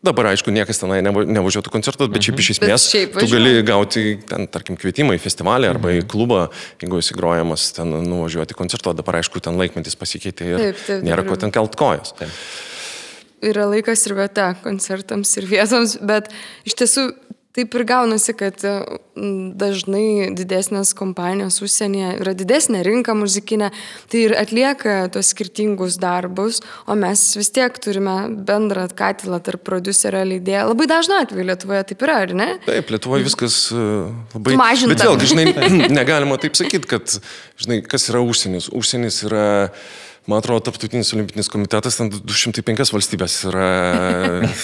[0.00, 2.56] Dabar, aišku, niekas tenai nevažiuotų koncertus, bet šiaip iš mhm.
[2.56, 6.08] esmės šiaip tu gali gauti, ten, tarkim, kvietimą į festivalį arba į mhm.
[6.08, 6.38] klubą,
[6.80, 11.26] jeigu esi grojamas, ten nuvažiuoti koncerto, dabar, aišku, ten laikmetis pasikeitė ir taip, taip, nėra
[11.28, 12.14] ko ten kelt kojas.
[12.16, 12.32] Taip.
[13.50, 16.32] Yra laikas ir vieta koncertams ir vietoms, bet
[16.68, 17.06] iš tiesų
[17.50, 18.62] Taip ir gaunasi, kad
[19.58, 23.72] dažnai didesnės kompanijos užsienyje yra didesnė rinka muzikinė,
[24.12, 28.14] tai ir atlieka tos skirtingus darbus, o mes vis tiek turime
[28.46, 30.68] bendrą katilą tarp producerio leidėjo.
[30.70, 32.46] Labai dažnu atveju Lietuvoje taip yra, ar ne?
[32.68, 33.88] Taip, Lietuvoje viskas e,
[34.36, 34.54] labai...
[34.60, 34.94] Mažinta.
[34.94, 37.18] Bet vėlgi, žinai, negalima taip sakyti, kad,
[37.58, 38.70] žinai, kas yra užsienis.
[38.78, 39.48] Užsienis yra...
[40.28, 43.70] Man atrodo, Taptautinis olimpinis komitetas, ten 205 valstybės yra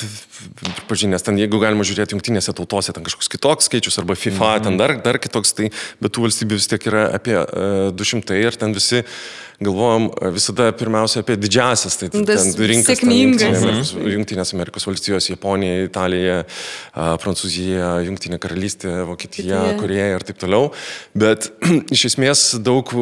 [0.91, 1.25] pažinęs.
[1.25, 4.67] Ten, jeigu galima žiūrėti jungtinėse tautose, ten kažkoks kitoks skaičius, arba FIFA, -hmm.
[4.69, 8.61] ten dar, dar kitoks, tai bet tų valstybių vis tiek yra apie uh, 200 ir
[8.61, 9.05] ten visi
[9.61, 12.25] galvojam visada pirmiausia apie didžiasias, tai ten
[12.71, 12.91] rinkas.
[12.91, 13.63] Sėkmingas.
[13.63, 14.09] Mhm.
[14.17, 16.41] Junktinės Amerikos valstijos, Japonija, Italija,
[16.95, 19.81] Prancūzija, Junktinė karalystė, Vokietija, Vokietija.
[19.81, 20.73] Koreja ir taip toliau.
[21.17, 21.51] Bet
[21.95, 22.93] iš esmės daug,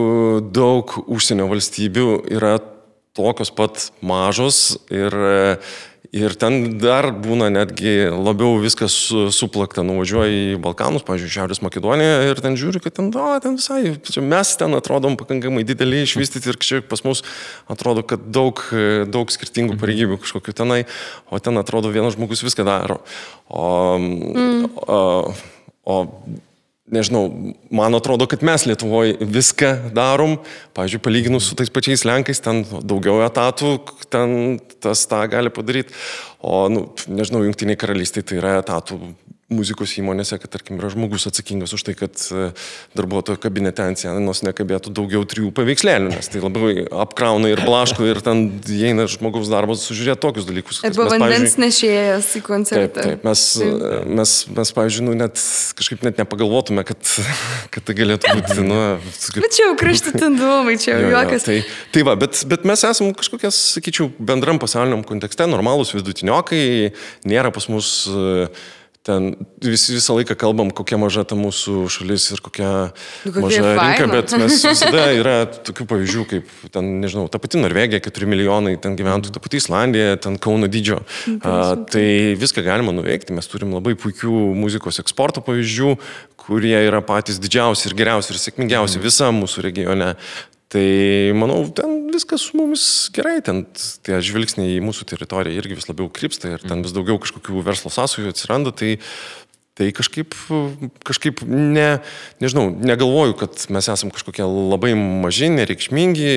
[0.54, 2.58] daug užsienio valstybių yra
[3.14, 5.14] tokios pat mažos ir
[6.12, 8.92] Ir ten dar būna netgi labiau viskas
[9.32, 9.82] suplakta.
[9.86, 14.52] Nuvažiuoji į Balkanus, pavyzdžiui, Šiaurės Makedoniją ir ten žiūri, kad ten, o, ten visai, mes
[14.60, 17.24] ten atrodom pakankamai dideliai išvystyti ir čia pas mus
[17.72, 18.60] atrodo, kad daug,
[19.08, 20.82] daug skirtingų pareigybių kažkokiu tenai,
[21.32, 23.00] o ten atrodo vienas žmogus viską daro.
[23.48, 23.64] O,
[23.96, 24.68] mm.
[24.84, 25.00] o,
[25.88, 25.98] o
[26.90, 30.36] nežinau, man atrodo, kad mes Lietuvoje viską darom,
[30.76, 33.76] pavyzdžiui, palyginus su tais pačiais Lenkais, ten daugiau etatų,
[34.12, 35.96] ten tas tą gali padaryti,
[36.44, 39.00] o, nu, nežinau, Junktiniai karalystiai tai yra etatų
[39.54, 42.50] muzikos įmonėse, kad, tarkim, yra žmogus atsakingas už tai, kad e,
[42.98, 48.20] darbuotojo kabinete ant sienos nekabėtų daugiau trijų paveikslėlių, nes tai labai apkrauna ir blaško ir
[48.24, 50.82] ten įeina žmogaus darbas sužiūrėti tokius dalykus.
[50.86, 53.04] Arba vandens nešėjas į koncertą.
[53.04, 54.12] Taip, taip, mes, taip.
[54.20, 55.40] mes, mes pavyzdžiui, nu, net
[55.78, 57.00] kažkaip net nepagalvotume, kad,
[57.74, 58.80] kad tai galėtų būti, nu...
[59.24, 59.42] Kaip...
[59.46, 61.48] Bet čia jau kraštutinumai, čia jau juokas.
[61.48, 61.58] Tai,
[61.94, 66.64] tai va, bet, bet mes esame kažkokias, sakyčiau, bendram pasauliniam kontekste, normalūs vidutiniokai,
[67.28, 68.48] nėra pas mus uh,
[69.04, 72.70] ten vis, visą laiką kalbam, kokia maža ta mūsų šalis ir kokia
[73.28, 73.82] nu, maža faina.
[73.90, 75.34] rinka, bet mes visada yra
[75.68, 80.16] tokių pavyzdžių, kaip ten, nežinau, ta pati Norvegija, 4 milijonai ten gyventojų, ta pati Islandija,
[80.24, 81.02] ten Kauno dydžio.
[81.44, 82.06] A, tai
[82.40, 85.94] viską galima nuveikti, mes turim labai puikių muzikos eksporto pavyzdžių,
[86.40, 89.04] kurie yra patys didžiausi ir geriausi ir sėkmingiausi mm.
[89.04, 90.14] visam mūsų regione.
[90.74, 90.88] Tai
[91.38, 92.84] manau, ten viskas su mumis
[93.14, 93.60] gerai, ten
[94.02, 97.92] tie žvilgsniai į mūsų teritoriją irgi vis labiau krypsta ir ten vis daugiau kažkokių verslo
[97.94, 98.96] sąsajų atsiranda, tai
[99.74, 100.36] Tai kažkaip,
[101.02, 101.96] kažkaip ne,
[102.38, 106.28] nežinau, negalvoju, kad mes esam kažkokie labai maži, nereikšmingi,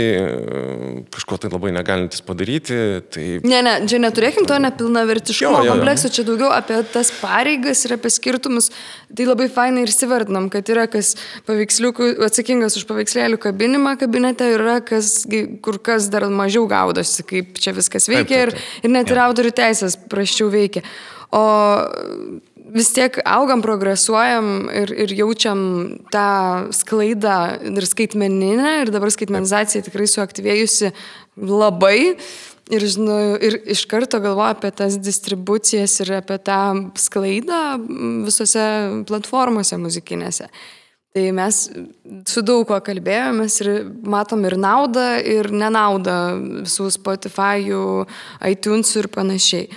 [1.14, 2.80] kažko tai labai negalintis padaryti.
[3.14, 3.26] Tai...
[3.46, 8.72] Ne, ne, čia neturėkim to nepilnavertiškumo komplekso, čia daugiau apie tas pareigas ir apie skirtumus.
[9.14, 11.14] Tai labai fainai ir įsivardinam, kad yra kas
[11.46, 15.28] paveiksliukų atsakingas už paveikslėlių kabinimą kabinete yra kas
[15.62, 18.82] kur kas dar mažiau gaudosi, kaip čia viskas veikia taip, taip, taip.
[18.82, 20.88] Ir, ir net ir autorių teisės praščiau veikia.
[21.38, 21.46] O
[22.74, 25.60] vis tiek augam, progresuojam ir, ir jaučiam
[26.14, 27.38] tą sklaidą
[27.72, 30.94] ir skaitmeninę, ir dabar skaitmenizacija tikrai suaktyvėjusi
[31.38, 32.18] labai.
[32.68, 36.60] Ir, žinau, ir iš karto galvoju apie tas distribucijas ir apie tą
[37.00, 37.62] sklaidą
[38.26, 38.66] visose
[39.08, 40.50] platformose muzikinėse.
[41.16, 41.62] Tai mes
[42.28, 43.70] su daug ko kalbėjomės ir
[44.04, 46.18] matom ir naudą, ir nenaudą
[46.68, 47.64] visų Spotify,
[48.52, 49.72] iTunes ir panašiai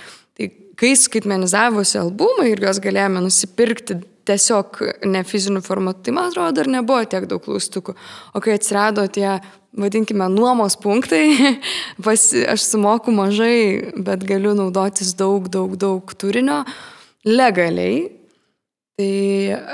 [0.81, 6.69] kai skaitmenizavosi albumai ir juos galėjome nusipirkti tiesiog ne fiziniu formatu, tai man atrodo dar
[6.69, 7.95] nebuvo tiek daug klaustukų.
[8.33, 9.39] O kai atsirado tie,
[9.77, 11.57] vadinkime, nuomos punktai,
[12.05, 16.63] pas, aš sumoku mažai, bet galiu naudotis daug, daug, daug turinio
[17.27, 18.09] legaliai.
[19.01, 19.13] Tai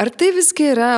[0.03, 0.91] ar tai visgi yra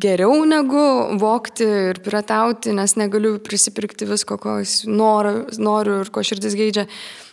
[0.00, 0.84] geriau negu
[1.20, 6.86] vokti ir piratauti, nes negaliu prisipirkti visko, ko noriu, noriu ir ko širdis geidžia.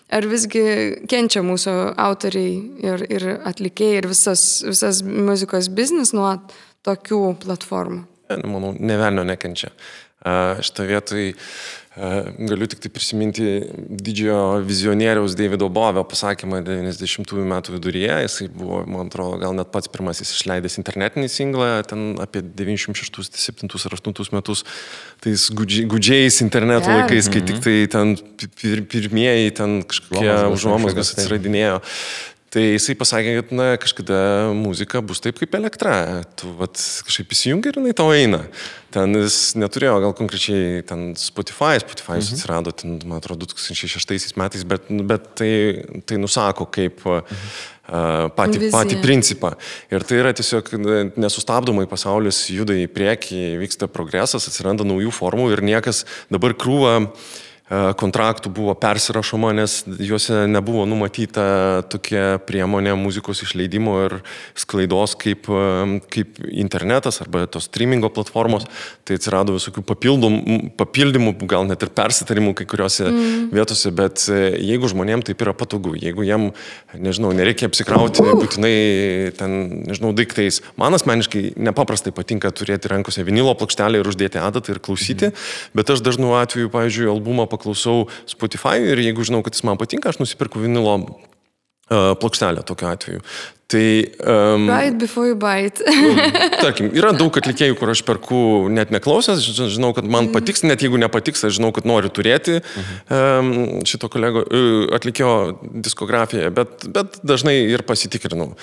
[0.09, 0.61] Ar visgi
[1.09, 6.31] kenčia mūsų autoriai ir, ir atlikėjai ir visas, visas muzikos biznis nuo
[6.87, 8.05] tokių platformų?
[8.49, 9.69] Manau, ne velnio nekenčia.
[10.19, 11.31] Šitą vietoj
[12.37, 13.45] Galiu tik tai prisiminti
[13.89, 18.13] didžiojo vizionieriaus Davido Bovio pasakymą 90-ųjų metų viduryje.
[18.23, 23.67] Jisai buvo, man atrodo, gal net pats pirmasis išleidęs internetinį singlą, ten apie 96, 7
[23.89, 24.63] ar 8 metus,
[25.25, 27.01] tais gudžiais interneto yeah.
[27.01, 28.15] laikais, kai tik tai ten
[28.61, 31.81] pir, pirmieji ten kažkokie užuomasgas atsiradinėjo.
[32.49, 34.19] Tai jisai pasakė, kad na, kažkada
[34.57, 36.23] muzika bus taip kaip elektra.
[36.39, 38.41] Tu vat, kažkaip įsijungi ir jinai tau eina.
[38.93, 42.37] Ten jis neturėjo gal konkrečiai ten Spotify, Spotify mhm.
[42.37, 45.51] atsirado, ten, man atrodo, 2006 metais, bet, bet tai,
[46.09, 47.51] tai nusako kaip mhm.
[47.85, 48.73] uh, patį, Vizija.
[48.79, 49.53] patį principą.
[49.93, 50.73] Ir tai yra tiesiog
[51.21, 56.01] nesustabdomai pasaulis juda į priekį, vyksta progresas, atsiranda naujų formų ir niekas
[56.33, 57.37] dabar krūva uh,
[57.69, 64.15] kontraktų buvo persirašoma, nes juose nebuvo numatyta tokia priemonė muzikos išleidimo ir
[64.57, 65.45] sklaidos kaip,
[66.09, 68.65] kaip internetas arba tos streamingo platformos.
[69.05, 73.45] Tai atsirado visokių papildymų, gal net ir persitarimų kai kuriuose mm.
[73.53, 76.49] vietose, bet e, jeigu žmonėms taip yra patogu, jeigu jiem,
[76.97, 78.73] nežinau, nereikia apsikrauti būtinai
[79.37, 79.55] ten,
[79.89, 80.61] nežinau, daiktais.
[80.79, 85.77] Man asmeniškai nepaprastai patinka turėti rankose vinilo plokštelę ir uždėti adatą ir klausyti, mm.
[85.77, 89.77] bet aš dažnu atveju, pavyzdžiui, albumą paklausau paklausau Spotify ir jeigu žinau, kad jis man
[89.77, 93.25] patinka, aš nusipirku vinilo uh, plokštelę tokiu atveju.
[93.69, 94.03] Tai...
[94.25, 95.77] Um, it before you buy it.
[96.63, 98.39] tarkim, yra daug atlikėjų, kur aš perku
[98.73, 100.33] net neklausęs, žinau, kad man mhm.
[100.33, 102.63] patiks, net jeigu nepatiks, aš žinau, kad noriu turėti
[103.13, 103.51] um,
[103.85, 104.41] šito kolego
[104.97, 105.35] atlikėjo
[105.85, 108.55] diskografiją, bet, bet dažnai ir pasitikrinau,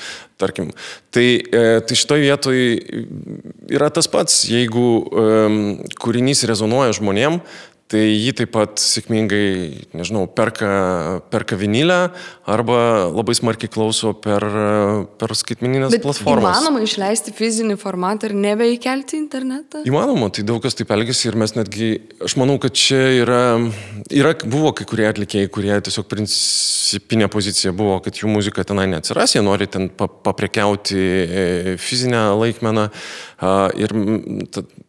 [0.43, 0.73] tarkim.
[1.15, 3.07] Tai, e, tai šitoje vietoje
[3.79, 5.63] yra tas pats, jeigu um,
[6.03, 7.39] kūrinys rezonuoja žmonėm,
[7.87, 10.69] Tai jį taip pat sėkmingai, nežinau, perka,
[11.31, 12.09] perka vinilę
[12.51, 12.79] arba
[13.15, 14.43] labai smarkiai klauso per,
[15.21, 16.59] per skaitmeninės Bet platformas.
[16.59, 19.85] Įmanoma išleisti fizinį formatą ir nebeįkelti internetą?
[19.87, 21.93] Įmanoma, tai daug kas taip elgesi ir mes netgi,
[22.27, 23.43] aš manau, kad čia yra,
[24.11, 29.37] yra buvo kai kurie atlikėjai, kurie tiesiog principinė pozicija buvo, kad jų muzika tenai neatsiras,
[29.39, 31.47] jie nori ten paprekiauti e,
[31.79, 32.89] fizinę laikmeną
[33.79, 33.95] ir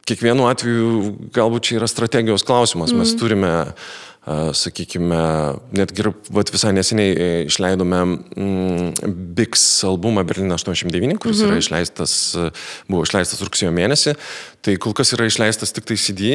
[0.07, 0.91] kiekvienu atveju
[1.35, 2.95] galbūt čia yra strategijos klausimas.
[2.95, 3.19] Mes mm.
[3.21, 3.53] turime
[4.27, 5.17] sakykime,
[5.71, 6.09] netgi ir
[6.51, 11.47] visai neseniai e, išleidome mm, Bix albumą Berliną 89, kuris mm -hmm.
[11.47, 12.13] yra išleistas,
[12.89, 14.17] buvo išleistas rugsėjo mėnesį.
[14.65, 16.31] Tai kol kas yra išleistas tik tai CD,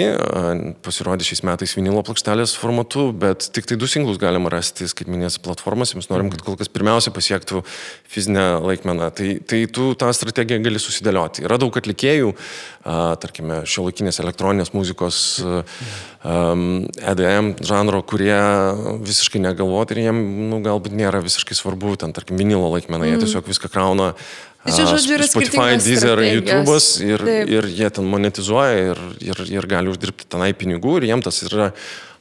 [0.85, 5.99] pasirodė šiais metais vinilo plokštelės formatu, bet tik tai du singlus galima rasti skaitminės platformose.
[5.99, 7.65] Mes norim, kad kol kas pirmiausia pasiektų
[8.13, 9.11] fizinę laikmeną.
[9.19, 11.45] Tai, tai tu tą strategiją gali susidėlioti.
[11.49, 12.31] Yra daug atlikėjų,
[13.23, 15.19] tarkime, šio laikinės elektroninės muzikos
[16.23, 18.39] EDM žanro, kurie
[19.03, 23.27] visiškai negalvoti ir jiem nu, galbūt nėra visiškai svarbu, ten, tarkim, vinilo laikmena, jie mhm.
[23.27, 24.13] tiesiog viską krauna
[24.63, 27.51] Tai čia, žodžiu, yra Spotify, Deezer, YouTube'as ir, Taip.
[27.51, 31.73] ir jie ten monetizuoja ir, ir, ir gali uždirbti tenai pinigų ir jiem tas yra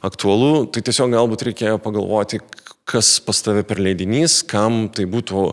[0.02, 0.66] aktualu.
[0.74, 2.40] Tai tiesiog galbūt reikėjo pagalvoti,
[2.84, 5.44] kas pas tave per leidinys, kam tai būtų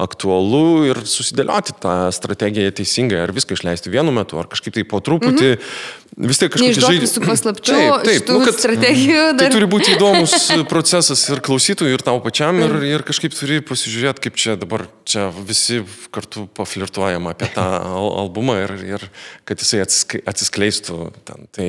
[0.00, 5.02] aktualu ir susidėlioti tą strategiją teisingai, ar viską išleisti vienu metu, ar kažkaip tai po
[5.04, 5.50] truputį.
[5.52, 6.28] Mm -hmm.
[6.28, 7.02] Vis tiek kažkaip žaidži.
[7.04, 9.24] Visų paslapčių, taip, taip, nu, kad, strategijų.
[9.36, 9.38] Dar...
[9.38, 10.32] Tai turi būti įdomus
[10.72, 12.84] procesas ir klausytojui, ir tau pačiam, ir, mhm.
[12.84, 17.68] ir kažkaip turi pasižiūrėti, kaip čia dabar čia visi kartu paflirtuojam apie tą
[18.24, 19.10] albumą ir, ir
[19.44, 21.46] kad jisai atsiskleistų ten.
[21.52, 21.68] Tai,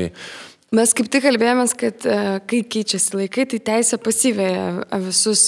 [0.75, 4.65] Mes kaip tik kalbėjomės, kad e, kai keičiasi laikai, tai teisė pasyvėja
[5.01, 5.47] visus,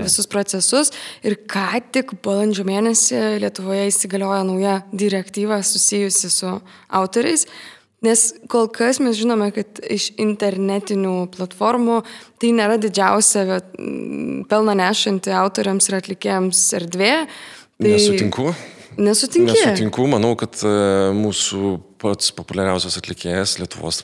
[0.00, 0.90] visus procesus
[1.22, 6.56] ir ką tik balandžio mėnesį Lietuvoje įsigalioja nauja direktyva susijusi su
[6.90, 7.46] autoriais.
[8.02, 12.00] Nes kol kas mes žinome, kad iš internetinių platformų
[12.38, 13.60] tai nėra didžiausia
[14.50, 17.14] pelną nešanti autoriams ir atlikėjams erdvė.
[17.26, 17.94] Tai...
[17.94, 18.52] Nesutinku.
[18.98, 19.52] Nesutinku.
[19.54, 20.72] Nesutinku, manau, kad e,
[21.14, 24.02] mūsų pats populiariausias atlikėjas Lietuvos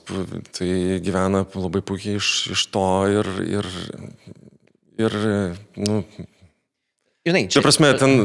[0.55, 3.69] tai gyvena labai puikiai iš, iš to ir, ir,
[5.03, 5.19] ir
[5.83, 6.05] nu,
[7.25, 7.57] Žinai, čia...
[7.57, 8.19] Čia prasme, ten,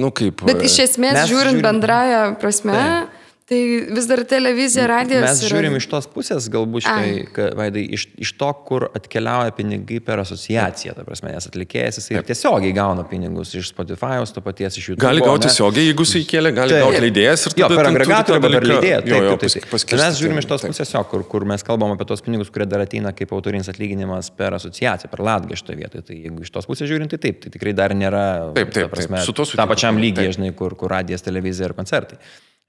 [0.00, 0.40] nu kaip.
[0.48, 1.64] Bet iš esmės, žiūrint žiūrim...
[1.66, 3.19] bendrają prasme, tai
[3.50, 5.24] Tai vis dar televizija, radijas.
[5.24, 5.56] Mes yra...
[5.56, 10.92] žiūrim iš tos pusės, galbūt šitai, vaidai, iš, iš to, kur atkeliauja pinigai per asociaciją,
[10.94, 15.02] ta prasme, nes atlikėjas jisai tiesiogiai gauna pinigus iš Spotify, to paties iš YouTube.
[15.02, 18.52] Gali gauti tiesiogiai, jeigu jisai įkėlė, gali taip, gauti leidėjas ir jo, per agregatorių arba
[18.54, 19.00] per leidėją.
[19.00, 19.66] Taip, jo, taip, taip.
[19.74, 19.96] taip.
[20.04, 20.76] Mes žiūrim iš tos taip.
[20.76, 24.30] pusės, jo, kur, kur mes kalbam apie tos pinigus, kurie dar ateina kaip autorinis atlyginimas
[24.38, 26.06] per asociaciją, per latgę šitoje vietoje.
[26.12, 28.22] Tai jeigu iš tos pusės žiūrint, tai taip, tai tikrai dar nėra.
[28.54, 29.26] Taip, taip, prasme, taip.
[29.26, 29.64] Su to sutinku.
[29.64, 32.22] Ta pačiam lygiai, žinai, kur, kur radijas, televizija ir koncertai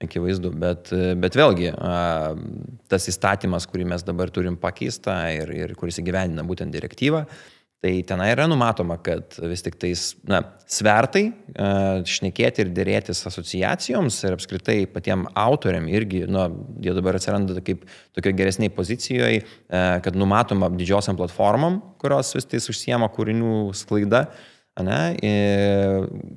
[0.06, 1.72] akivaizdu, bet, bet vėlgi
[2.92, 7.24] tas įstatymas, kurį mes dabar turim pakeistą ir, ir kuris įgyvendina būtent direktyvą,
[7.82, 10.38] tai tenai yra numatoma, kad vis tik tais na,
[10.70, 11.24] svertai,
[12.06, 16.46] šnekėti ir dėrėtis asociacijoms ir apskritai patiem autoriam irgi, na,
[16.82, 17.82] jie dabar atsiranda kaip
[18.14, 24.28] tokio geresniai pozicijoje, kad numatoma didžiosiam platformom, kurios vis tais užsiema kūrinių sklaida,
[24.80, 25.16] ne,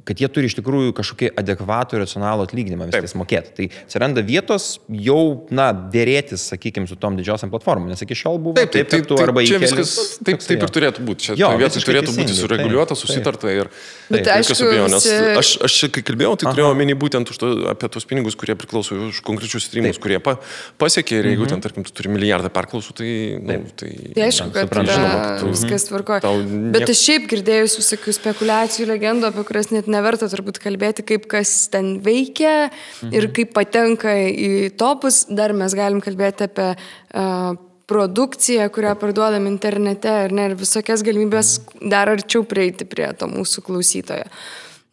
[0.04, 3.54] kad jie turi iš tikrųjų kažkokį adekvatų ir racionalų atlyginimą vis tais mokėti.
[3.56, 8.58] Tai atsiranda vietos jau, na, dėrėtis, sakykime, su tom didžiosiam platformom, nes iki šiol buvo
[8.60, 11.30] taip, taip, taip, taip, arba čia viskas taip, taip ir turėtų būti.
[11.30, 13.72] Čia jo, vietoj turėtų būti sureguliuota, susitarta ir
[14.10, 15.08] taip, aišku, abejonės.
[15.40, 19.24] Aš, aš, kai kalbėjau, tai turėjau omeny būtent to, apie tos pinigus, kurie priklauso už
[19.24, 20.36] konkrečius streamus, kurie pa,
[20.82, 21.54] pasiekė ir jeigu mhm.
[21.56, 23.10] ten, tarkim, tu turi milijardą perklausų, tai...
[23.40, 26.36] Nu, tai, tai aišku, kad viskas tvarkoja.
[26.76, 31.68] Bet aš šiaip girdėjus visokius spekulacijų, legendų, apie kurias net neverta turbūt kalbėti, kaip kas
[31.74, 33.14] ten veikia mhm.
[33.14, 35.26] ir kaip patenka į topus.
[35.30, 41.60] Dar mes galim kalbėti apie uh, produkciją, kurią parduodam internete ir, ne, ir visokias galimybės
[41.82, 44.26] dar arčiau prieiti prie to mūsų klausytojo.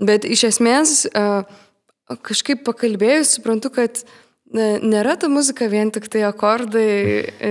[0.03, 1.07] Bet iš esmės,
[2.29, 4.03] kažkaip pakalbėjus, suprantu, kad
[4.53, 6.89] nėra ta muzika vien tik tai akordai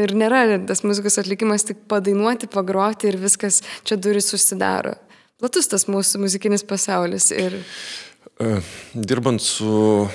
[0.01, 4.99] ir nėra tas muzikos atlikimas tik padainuoti, pagroti ir viskas čia duris susidaro
[5.41, 7.31] platus tas mūsų muzikinis pasaulis.
[7.33, 7.57] Ir...
[8.41, 8.59] E,
[8.93, 10.05] dirbant su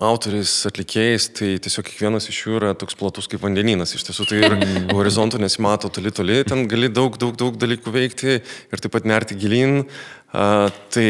[0.00, 3.92] autoriais, atlikėjais, tai tiesiog kiekvienas iš jų yra toks platus kaip vandenynas.
[3.94, 4.56] Iš tiesų tai ir
[4.96, 9.36] horizontų nesimato toli toli, ten gali daug, daug, daug dalykų veikti ir taip pat nerti
[9.38, 9.84] gilin.
[10.30, 11.08] Uh, tai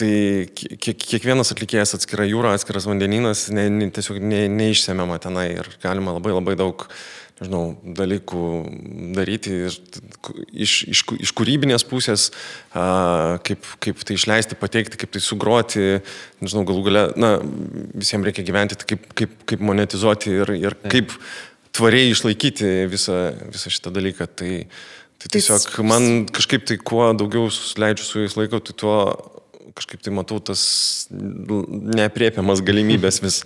[0.00, 0.12] tai
[0.56, 6.14] kiek, kiekvienas atlikėjas atskira jūra, atskiras vandenynas, ne, ne, tiesiog ne, neišsemiama tenai ir galima
[6.16, 7.02] labai labai daug uh,
[7.40, 7.62] nežinau,
[7.98, 8.42] dalykų
[9.16, 12.28] daryti iš, iš, iš kūrybinės pusės,
[12.74, 15.86] a, kaip, kaip tai išleisti, pateikti, kaip tai sugroti,
[16.44, 17.32] nežinau, galų gale, na,
[17.94, 21.14] visiems reikia gyventi, tai kaip, kaip, kaip monetizuoti ir, ir kaip
[21.72, 23.20] tvariai išlaikyti visą,
[23.52, 24.28] visą šitą dalyką.
[24.38, 24.54] Tai,
[25.22, 27.48] tai tiesiog man kažkaip tai kuo daugiau
[27.80, 28.96] leidžiu su jais laiko, tai tuo
[29.76, 30.62] kažkaip tai matau tas
[31.10, 33.42] neapriepiamas galimybės vis,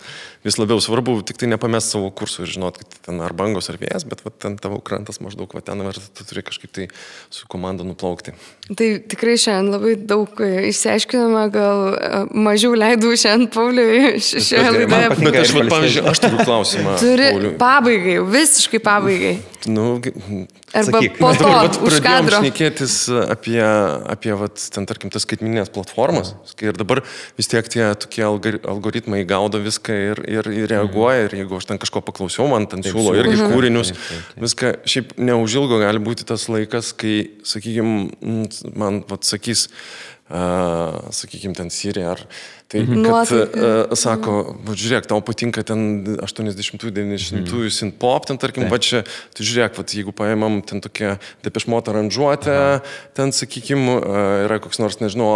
[0.47, 3.79] vis labiau svarbu, tik tai nepamest savo kursų ir žinot, kad ten ar bangos, ar
[3.81, 6.89] vėjas, bet va, ten tavo krantas maždaug va ten ir tu turi kažkaip tai
[7.31, 8.37] su komanda nuplaukti.
[8.69, 15.13] Tai tikrai šiandien labai daug išsiaiškinama, gal e, mažiau leidau šiandien Pauliui šioje laidoje.
[15.23, 16.97] Bet aš, va, pavyzdžiui, aš turiu klausimą.
[17.03, 17.55] Turi Pauliui.
[17.61, 19.37] pabaigai, visiškai pabaigai.
[19.65, 20.01] Nu,
[20.77, 21.51] Arba sakyk, po to,
[21.89, 22.41] už kadro.
[22.43, 22.97] šnekėtis
[23.33, 26.35] apie, apie vat, ten, tarkim, tas skaitminės platformas.
[26.63, 27.01] Ir dabar
[27.39, 31.29] vis tiek tie tokie algoritmai gaudo viską ir, ir, ir reaguoja.
[31.29, 33.55] Ir jeigu aš ten kažko paklausiau, man ten siūlo irgi mhm.
[33.55, 33.95] kūrinius.
[33.95, 34.43] Taip, taip, taip.
[34.47, 37.17] Viską, šiaip neužilgo gali būti tas laikas, kai,
[37.47, 38.11] sakykime,
[38.77, 39.69] man vat, sakys,
[40.29, 42.27] uh, sakykime, ten Sirija ar
[42.67, 43.03] Tai, mhm.
[43.03, 43.67] kad, Nuotaika.
[43.91, 44.33] uh, sako,
[44.67, 47.71] va, žiūrėk, tau patinka ten 80-90-ųjų mhm.
[47.71, 48.71] sin pop, ten tarkim, tai.
[48.73, 49.03] va čia,
[49.39, 51.13] tu žiūrėk, va, jeigu paėmam ten tokią
[51.47, 52.57] depešmotą aranžuotę,
[53.15, 55.29] ten, sakykime, uh, yra koks nors, nežinau,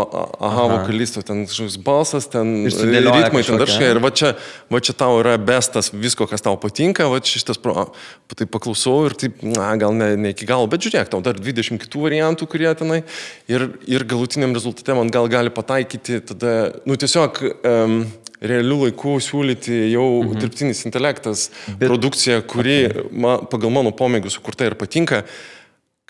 [0.42, 4.32] aha, vokalisto, ten kažkoks balsas, ten ritmai, ten dar kažką, ir va čia,
[4.66, 7.92] va čia tau yra bestas visko, kas tau patinka, va šitas, pro,
[8.34, 11.78] tai paklausau ir taip, na, gal ne, ne iki galo, bet žiūrėk, tau dar 20
[11.86, 13.04] kitų variantų, kurie tenai,
[13.46, 16.58] ir, ir galutiniam rezultate man gal gali pataikyti tada,
[16.90, 18.02] nu tiesiog tiesiog um,
[18.40, 20.40] realių laikų siūlyti jau mhm.
[20.40, 21.88] dirbtinis intelektas, Bet...
[21.88, 23.08] produkcija, kuri okay.
[23.12, 25.24] ma, pagal mano pomėgių sukurta ir patinka.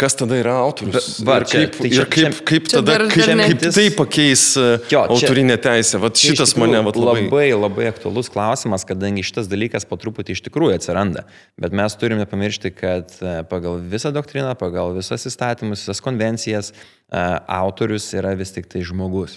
[0.00, 1.18] Kas tada yra autorius?
[1.28, 3.64] Va, ir kaip, čia, tai čia, ir kaip, kaip čia tada, dar, kaip, dar kaip
[3.76, 5.98] tai pakeis e, jo, autorinė teisė?
[6.00, 7.26] Vat šitas tikrųjų, mane vat, labai...
[7.26, 7.42] labai...
[7.66, 11.26] Labai aktualus klausimas, kadangi šitas dalykas po truputį iš tikrųjų atsiranda.
[11.60, 17.28] Bet mes turime pamiršti, kad e, pagal visą doktriną, pagal visas įstatymus, visas konvencijas, e,
[17.60, 19.36] autorius yra vis tik tai žmogus.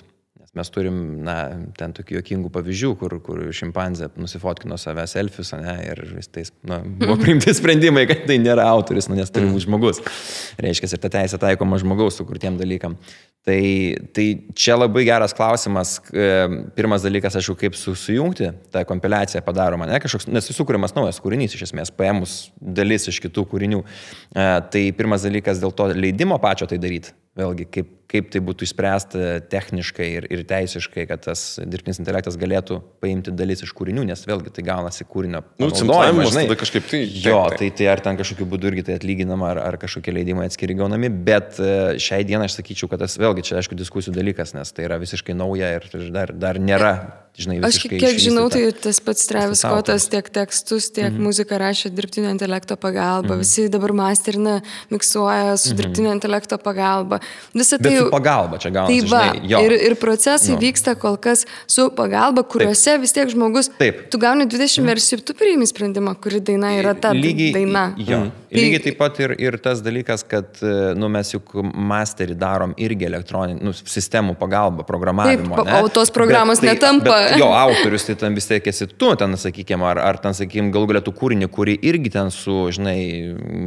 [0.53, 1.35] Mes turim, na,
[1.73, 6.77] ten tokių jokingų pavyzdžių, kur, kur šimpanzė nusifotkino save selfius, ne, ir vis tais, na,
[6.85, 10.03] buvo priimti sprendimai, kad tai nėra autoris, nu, nes turi būti žmogus.
[10.61, 12.99] Reiškia, ir ta teisė taikoma žmogaus sukurtiem dalykam.
[13.43, 13.57] Tai,
[14.13, 15.95] tai čia labai geras klausimas.
[16.13, 16.29] E,
[16.77, 21.57] pirmas dalykas, aišku, kaip su, sujungti tą kompiliaciją padaroma, ne kažkoks, nes sukūrimas naujas kūrinys,
[21.57, 23.81] iš esmės, paėmus dalis iš kitų kūrinių.
[23.81, 28.67] E, tai pirmas dalykas dėl to leidimo pačio tai daryti vėlgi, kaip, kaip tai būtų
[28.67, 34.21] išspręsta techniškai ir, ir teisiškai, kad tas dirbtinis intelektas galėtų paimti dalis iš kūrinių, nes
[34.29, 35.41] vėlgi tai gaunasi kūrinio.
[35.61, 37.01] Nu, cimplavimas, tada kažkaip tai.
[37.25, 40.77] Jo, tai, tai ar ten kažkokiu būdu irgi tai atlyginama, ar, ar kažkokie leidimai atskiri
[40.77, 41.73] gaunami, bet e,
[42.03, 45.37] šiai dienai aš sakyčiau, kad tas vėlgi čia aišku diskusijų dalykas, nes tai yra visiškai
[45.37, 46.93] nauja ir dar, dar nėra
[47.37, 48.21] žinai, Aš kiek išvystyta.
[48.21, 51.25] žinau, tai tas pats Travis Scottas tiek tekstus, tiek mm -hmm.
[51.25, 53.33] muziką rašė dirbtinio intelekto pagalba.
[53.33, 53.39] Mm -hmm.
[53.39, 55.77] Visi dabar masterina, miksuoja su mm -hmm.
[55.77, 57.19] dirbtinio intelekto pagalba.
[57.53, 57.97] Visą tai...
[57.97, 59.01] Su pagalba čia gaunasi.
[59.01, 59.59] Tai va, žinai, jo.
[59.65, 60.59] ir, ir procesai no.
[60.59, 63.01] vyksta kol kas su pagalba, kuriuose Taip.
[63.01, 63.69] vis tiek žmogus...
[63.77, 64.09] Taip.
[64.09, 64.87] Tu gauni 20 mm.
[64.87, 67.93] versijų, tu priimi sprendimą, kuri daina yra ta lygiai, daina.
[67.97, 68.17] Jo.
[68.17, 68.31] Mm.
[68.53, 68.61] Tai...
[68.61, 70.45] Lygiai taip pat ir, ir tas dalykas, kad
[70.95, 75.55] nu, mes juk masterį darom irgi elektroninį, nu, sistemų pagalba, programavimo.
[75.55, 77.09] Taip, o tos programos bet, tai, netampa.
[77.09, 80.71] Bet, jo, autorius, tai ten vis tiek esi tu, ten, sakykime, ar, ar ten, sakykime,
[80.73, 82.97] galų galėtų kūrinį, kurį irgi ten su, žinai,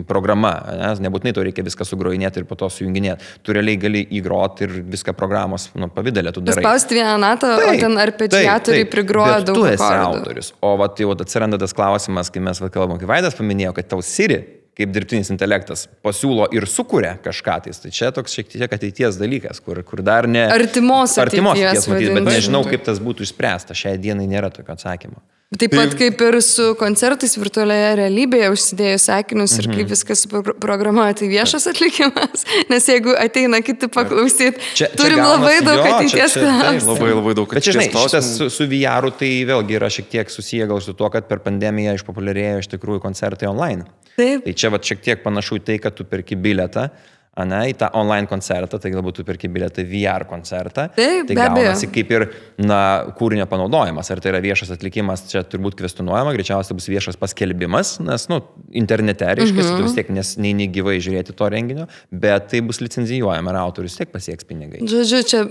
[0.09, 0.53] programa,
[0.83, 3.33] nes nebūtinai to reikia viską sugrojinėti ir po to sujunginėti.
[3.47, 6.65] Tu realiai gali įgroti ir viską programos nu, pavydėlė tu darai.
[6.65, 9.63] Spausti vieną natą, taip, o ten arpedžiatoriai prigroja daug.
[9.63, 10.21] Tu esi akordų.
[10.23, 10.53] autorius.
[10.65, 14.43] O vat, jau atsiranda tas klausimas, kai mes kalbam, kai Vaidas paminėjo, kad tau Siri
[14.77, 17.81] kaip dirbtinis intelektas pasiūlo ir sukuria kažką tais.
[17.81, 20.45] Tai čia toks šiek tiek ateities dalykas, kur, kur dar ne...
[20.53, 21.23] Artimos ateities.
[21.25, 23.77] Artimos ateities, matyt, bet nežinau, kaip tas būtų išspręsta.
[23.79, 25.23] Šiai dienai nėra tokio atsakymo.
[25.55, 29.61] Taip pat tai- kaip ir su koncertais virtualioje realybėje užsidėjus sakinius mhm.
[29.61, 29.91] ir kaip mhm.
[29.93, 30.25] viskas
[30.59, 32.43] programuoja, tai viešas atlikimas,
[32.73, 36.97] nes jeigu ateina kiti paklausyti, čia, čia turim gaunasi, labai daug jo, ateities klausimų.
[36.97, 37.63] Labai labai daug ateities klausimų.
[37.63, 40.97] Bet čia, žinai, šitas su, su VR tai vėlgi yra šiek tiek susiję gal su
[40.99, 43.87] tuo, kad per pandemiją išpopuliarėjo iš tikrųjų koncertai online.
[44.17, 44.43] Taip.
[44.49, 46.89] Tai čia va šiek tiek panašu į tai, kad tu perki biletą
[47.37, 50.87] ane, į tą online koncertą, tai galbūt tu perki bilietą VR koncertą.
[50.97, 52.27] Taip, tai gaunasi kaip ir
[52.63, 52.79] na,
[53.19, 54.11] kūrinio panaudojimas.
[54.13, 58.41] Ar tai yra viešas atlikimas, čia turbūt kvestionuojama, greičiausiai bus viešas paskelbimas, nes, nu,
[58.77, 59.77] internete, reiškia, mm -hmm.
[59.77, 63.99] tu vis tiek nes, neini gyvai žiūrėti to renginio, bet tai bus licenzijuojama ir autorius
[64.01, 64.81] tiek pasieks pinigai.
[64.81, 65.45] Žodžiu, čia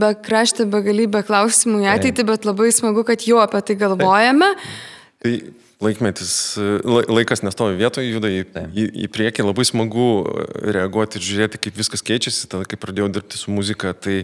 [0.00, 4.54] be kraštė begalybė klausimų į ateitį, bet labai smagu, kad jau apie tai galvojame.
[5.22, 5.42] Taip.
[5.50, 8.42] Tai laikmetis, laikas nestovi vietoje, juda į,
[8.76, 10.08] į, į priekį, labai smagu
[10.76, 14.22] reaguoti ir žiūrėti, kaip viskas keičiasi, tada kai pradėjau dirbti su muzika, tai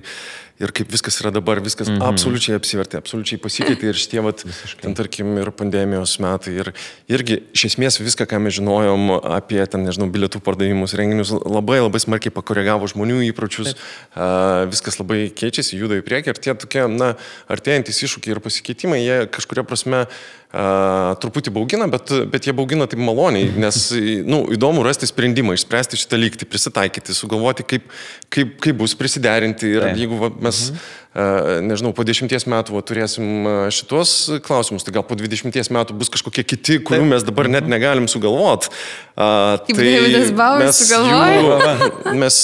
[0.62, 2.12] ir kaip viskas yra dabar, viskas mm -hmm.
[2.14, 4.44] absoliučiai apsivertė, absoliučiai pasikeitė ir šitie, vat,
[4.80, 6.72] ten tarkim, ir pandemijos metai, ir
[7.09, 12.00] irgi iš esmės viską, ką mes žinojom apie, ten, nežinau, bilietų pardavimus, renginius, labai labai
[12.00, 17.14] smarkiai pakoregavo žmonių įpročius, uh, viskas labai keičiasi, juda į priekį ir tie tokie, na,
[17.48, 23.00] artėjantis iššūkiai ir pasikeitimai, jie kažkuria prasme uh, truputį baugina, bet, bet jie baugina taip
[23.02, 23.92] maloniai, nes,
[24.24, 27.90] nu, įdomu rasti sprendimą, išspręsti šitą lygtį, prisitaikyti, sugalvoti, kaip,
[28.32, 30.00] kaip, kaip bus prisiderinti ir Taip.
[30.00, 31.66] jeigu va, mes, mhm.
[31.68, 34.14] nežinau, po dešimties metų va, turėsim šitos
[34.47, 37.12] klausimus, tai gal po dvidešimties metų bus kažkokie kiti, kurių Taip.
[37.14, 37.74] mes dabar net mhm.
[37.76, 38.72] negalim sugalvoti.
[39.16, 41.57] Kaip tai Davidas Bauer sugalvojo.
[41.57, 42.36] Jų, mes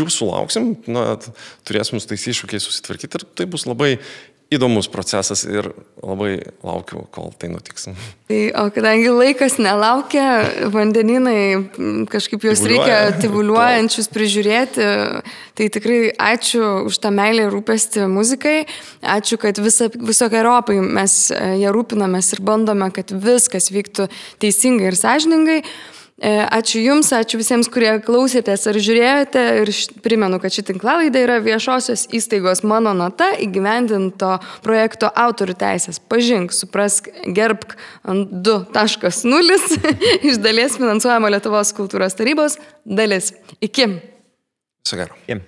[0.00, 1.14] jų sulauksim, na,
[1.68, 3.96] turėsim su tais iššūkiais susitvarkyti ir tai bus labai
[4.50, 5.70] įdomus procesas ir
[6.02, 7.86] labai laukiu, kol tai nutiks.
[8.30, 10.26] Tai, o kadangi laikas nelaukia,
[10.74, 14.88] vandeninai kažkaip juos reikia tivuliuojančius prižiūrėti,
[15.58, 16.00] tai tikrai
[16.32, 18.56] ačiū už tą meilę ir rūpestį muzikai,
[19.18, 21.16] ačiū, kad visa, visokiojopai mes
[21.62, 24.10] ją rūpinamės ir bandome, kad viskas vyktų
[24.42, 25.62] teisingai ir sąžiningai.
[26.20, 29.44] E, ačiū Jums, ačiū visiems, kurie klausėtės ar žiūrėjote.
[29.62, 29.70] Ir
[30.04, 35.96] primenu, kad ši tinklalaidė yra viešosios įstaigos mano nata įgyvendinto projekto autorių teisės.
[36.12, 37.72] Pažink, suprask, gerbk
[38.04, 39.60] ant 2.0
[40.28, 43.32] iš dalies finansuojama Lietuvos kultūros tarybos dalis.
[43.64, 43.88] Iki.
[44.84, 45.16] Viso gero.
[45.24, 45.40] Jiem.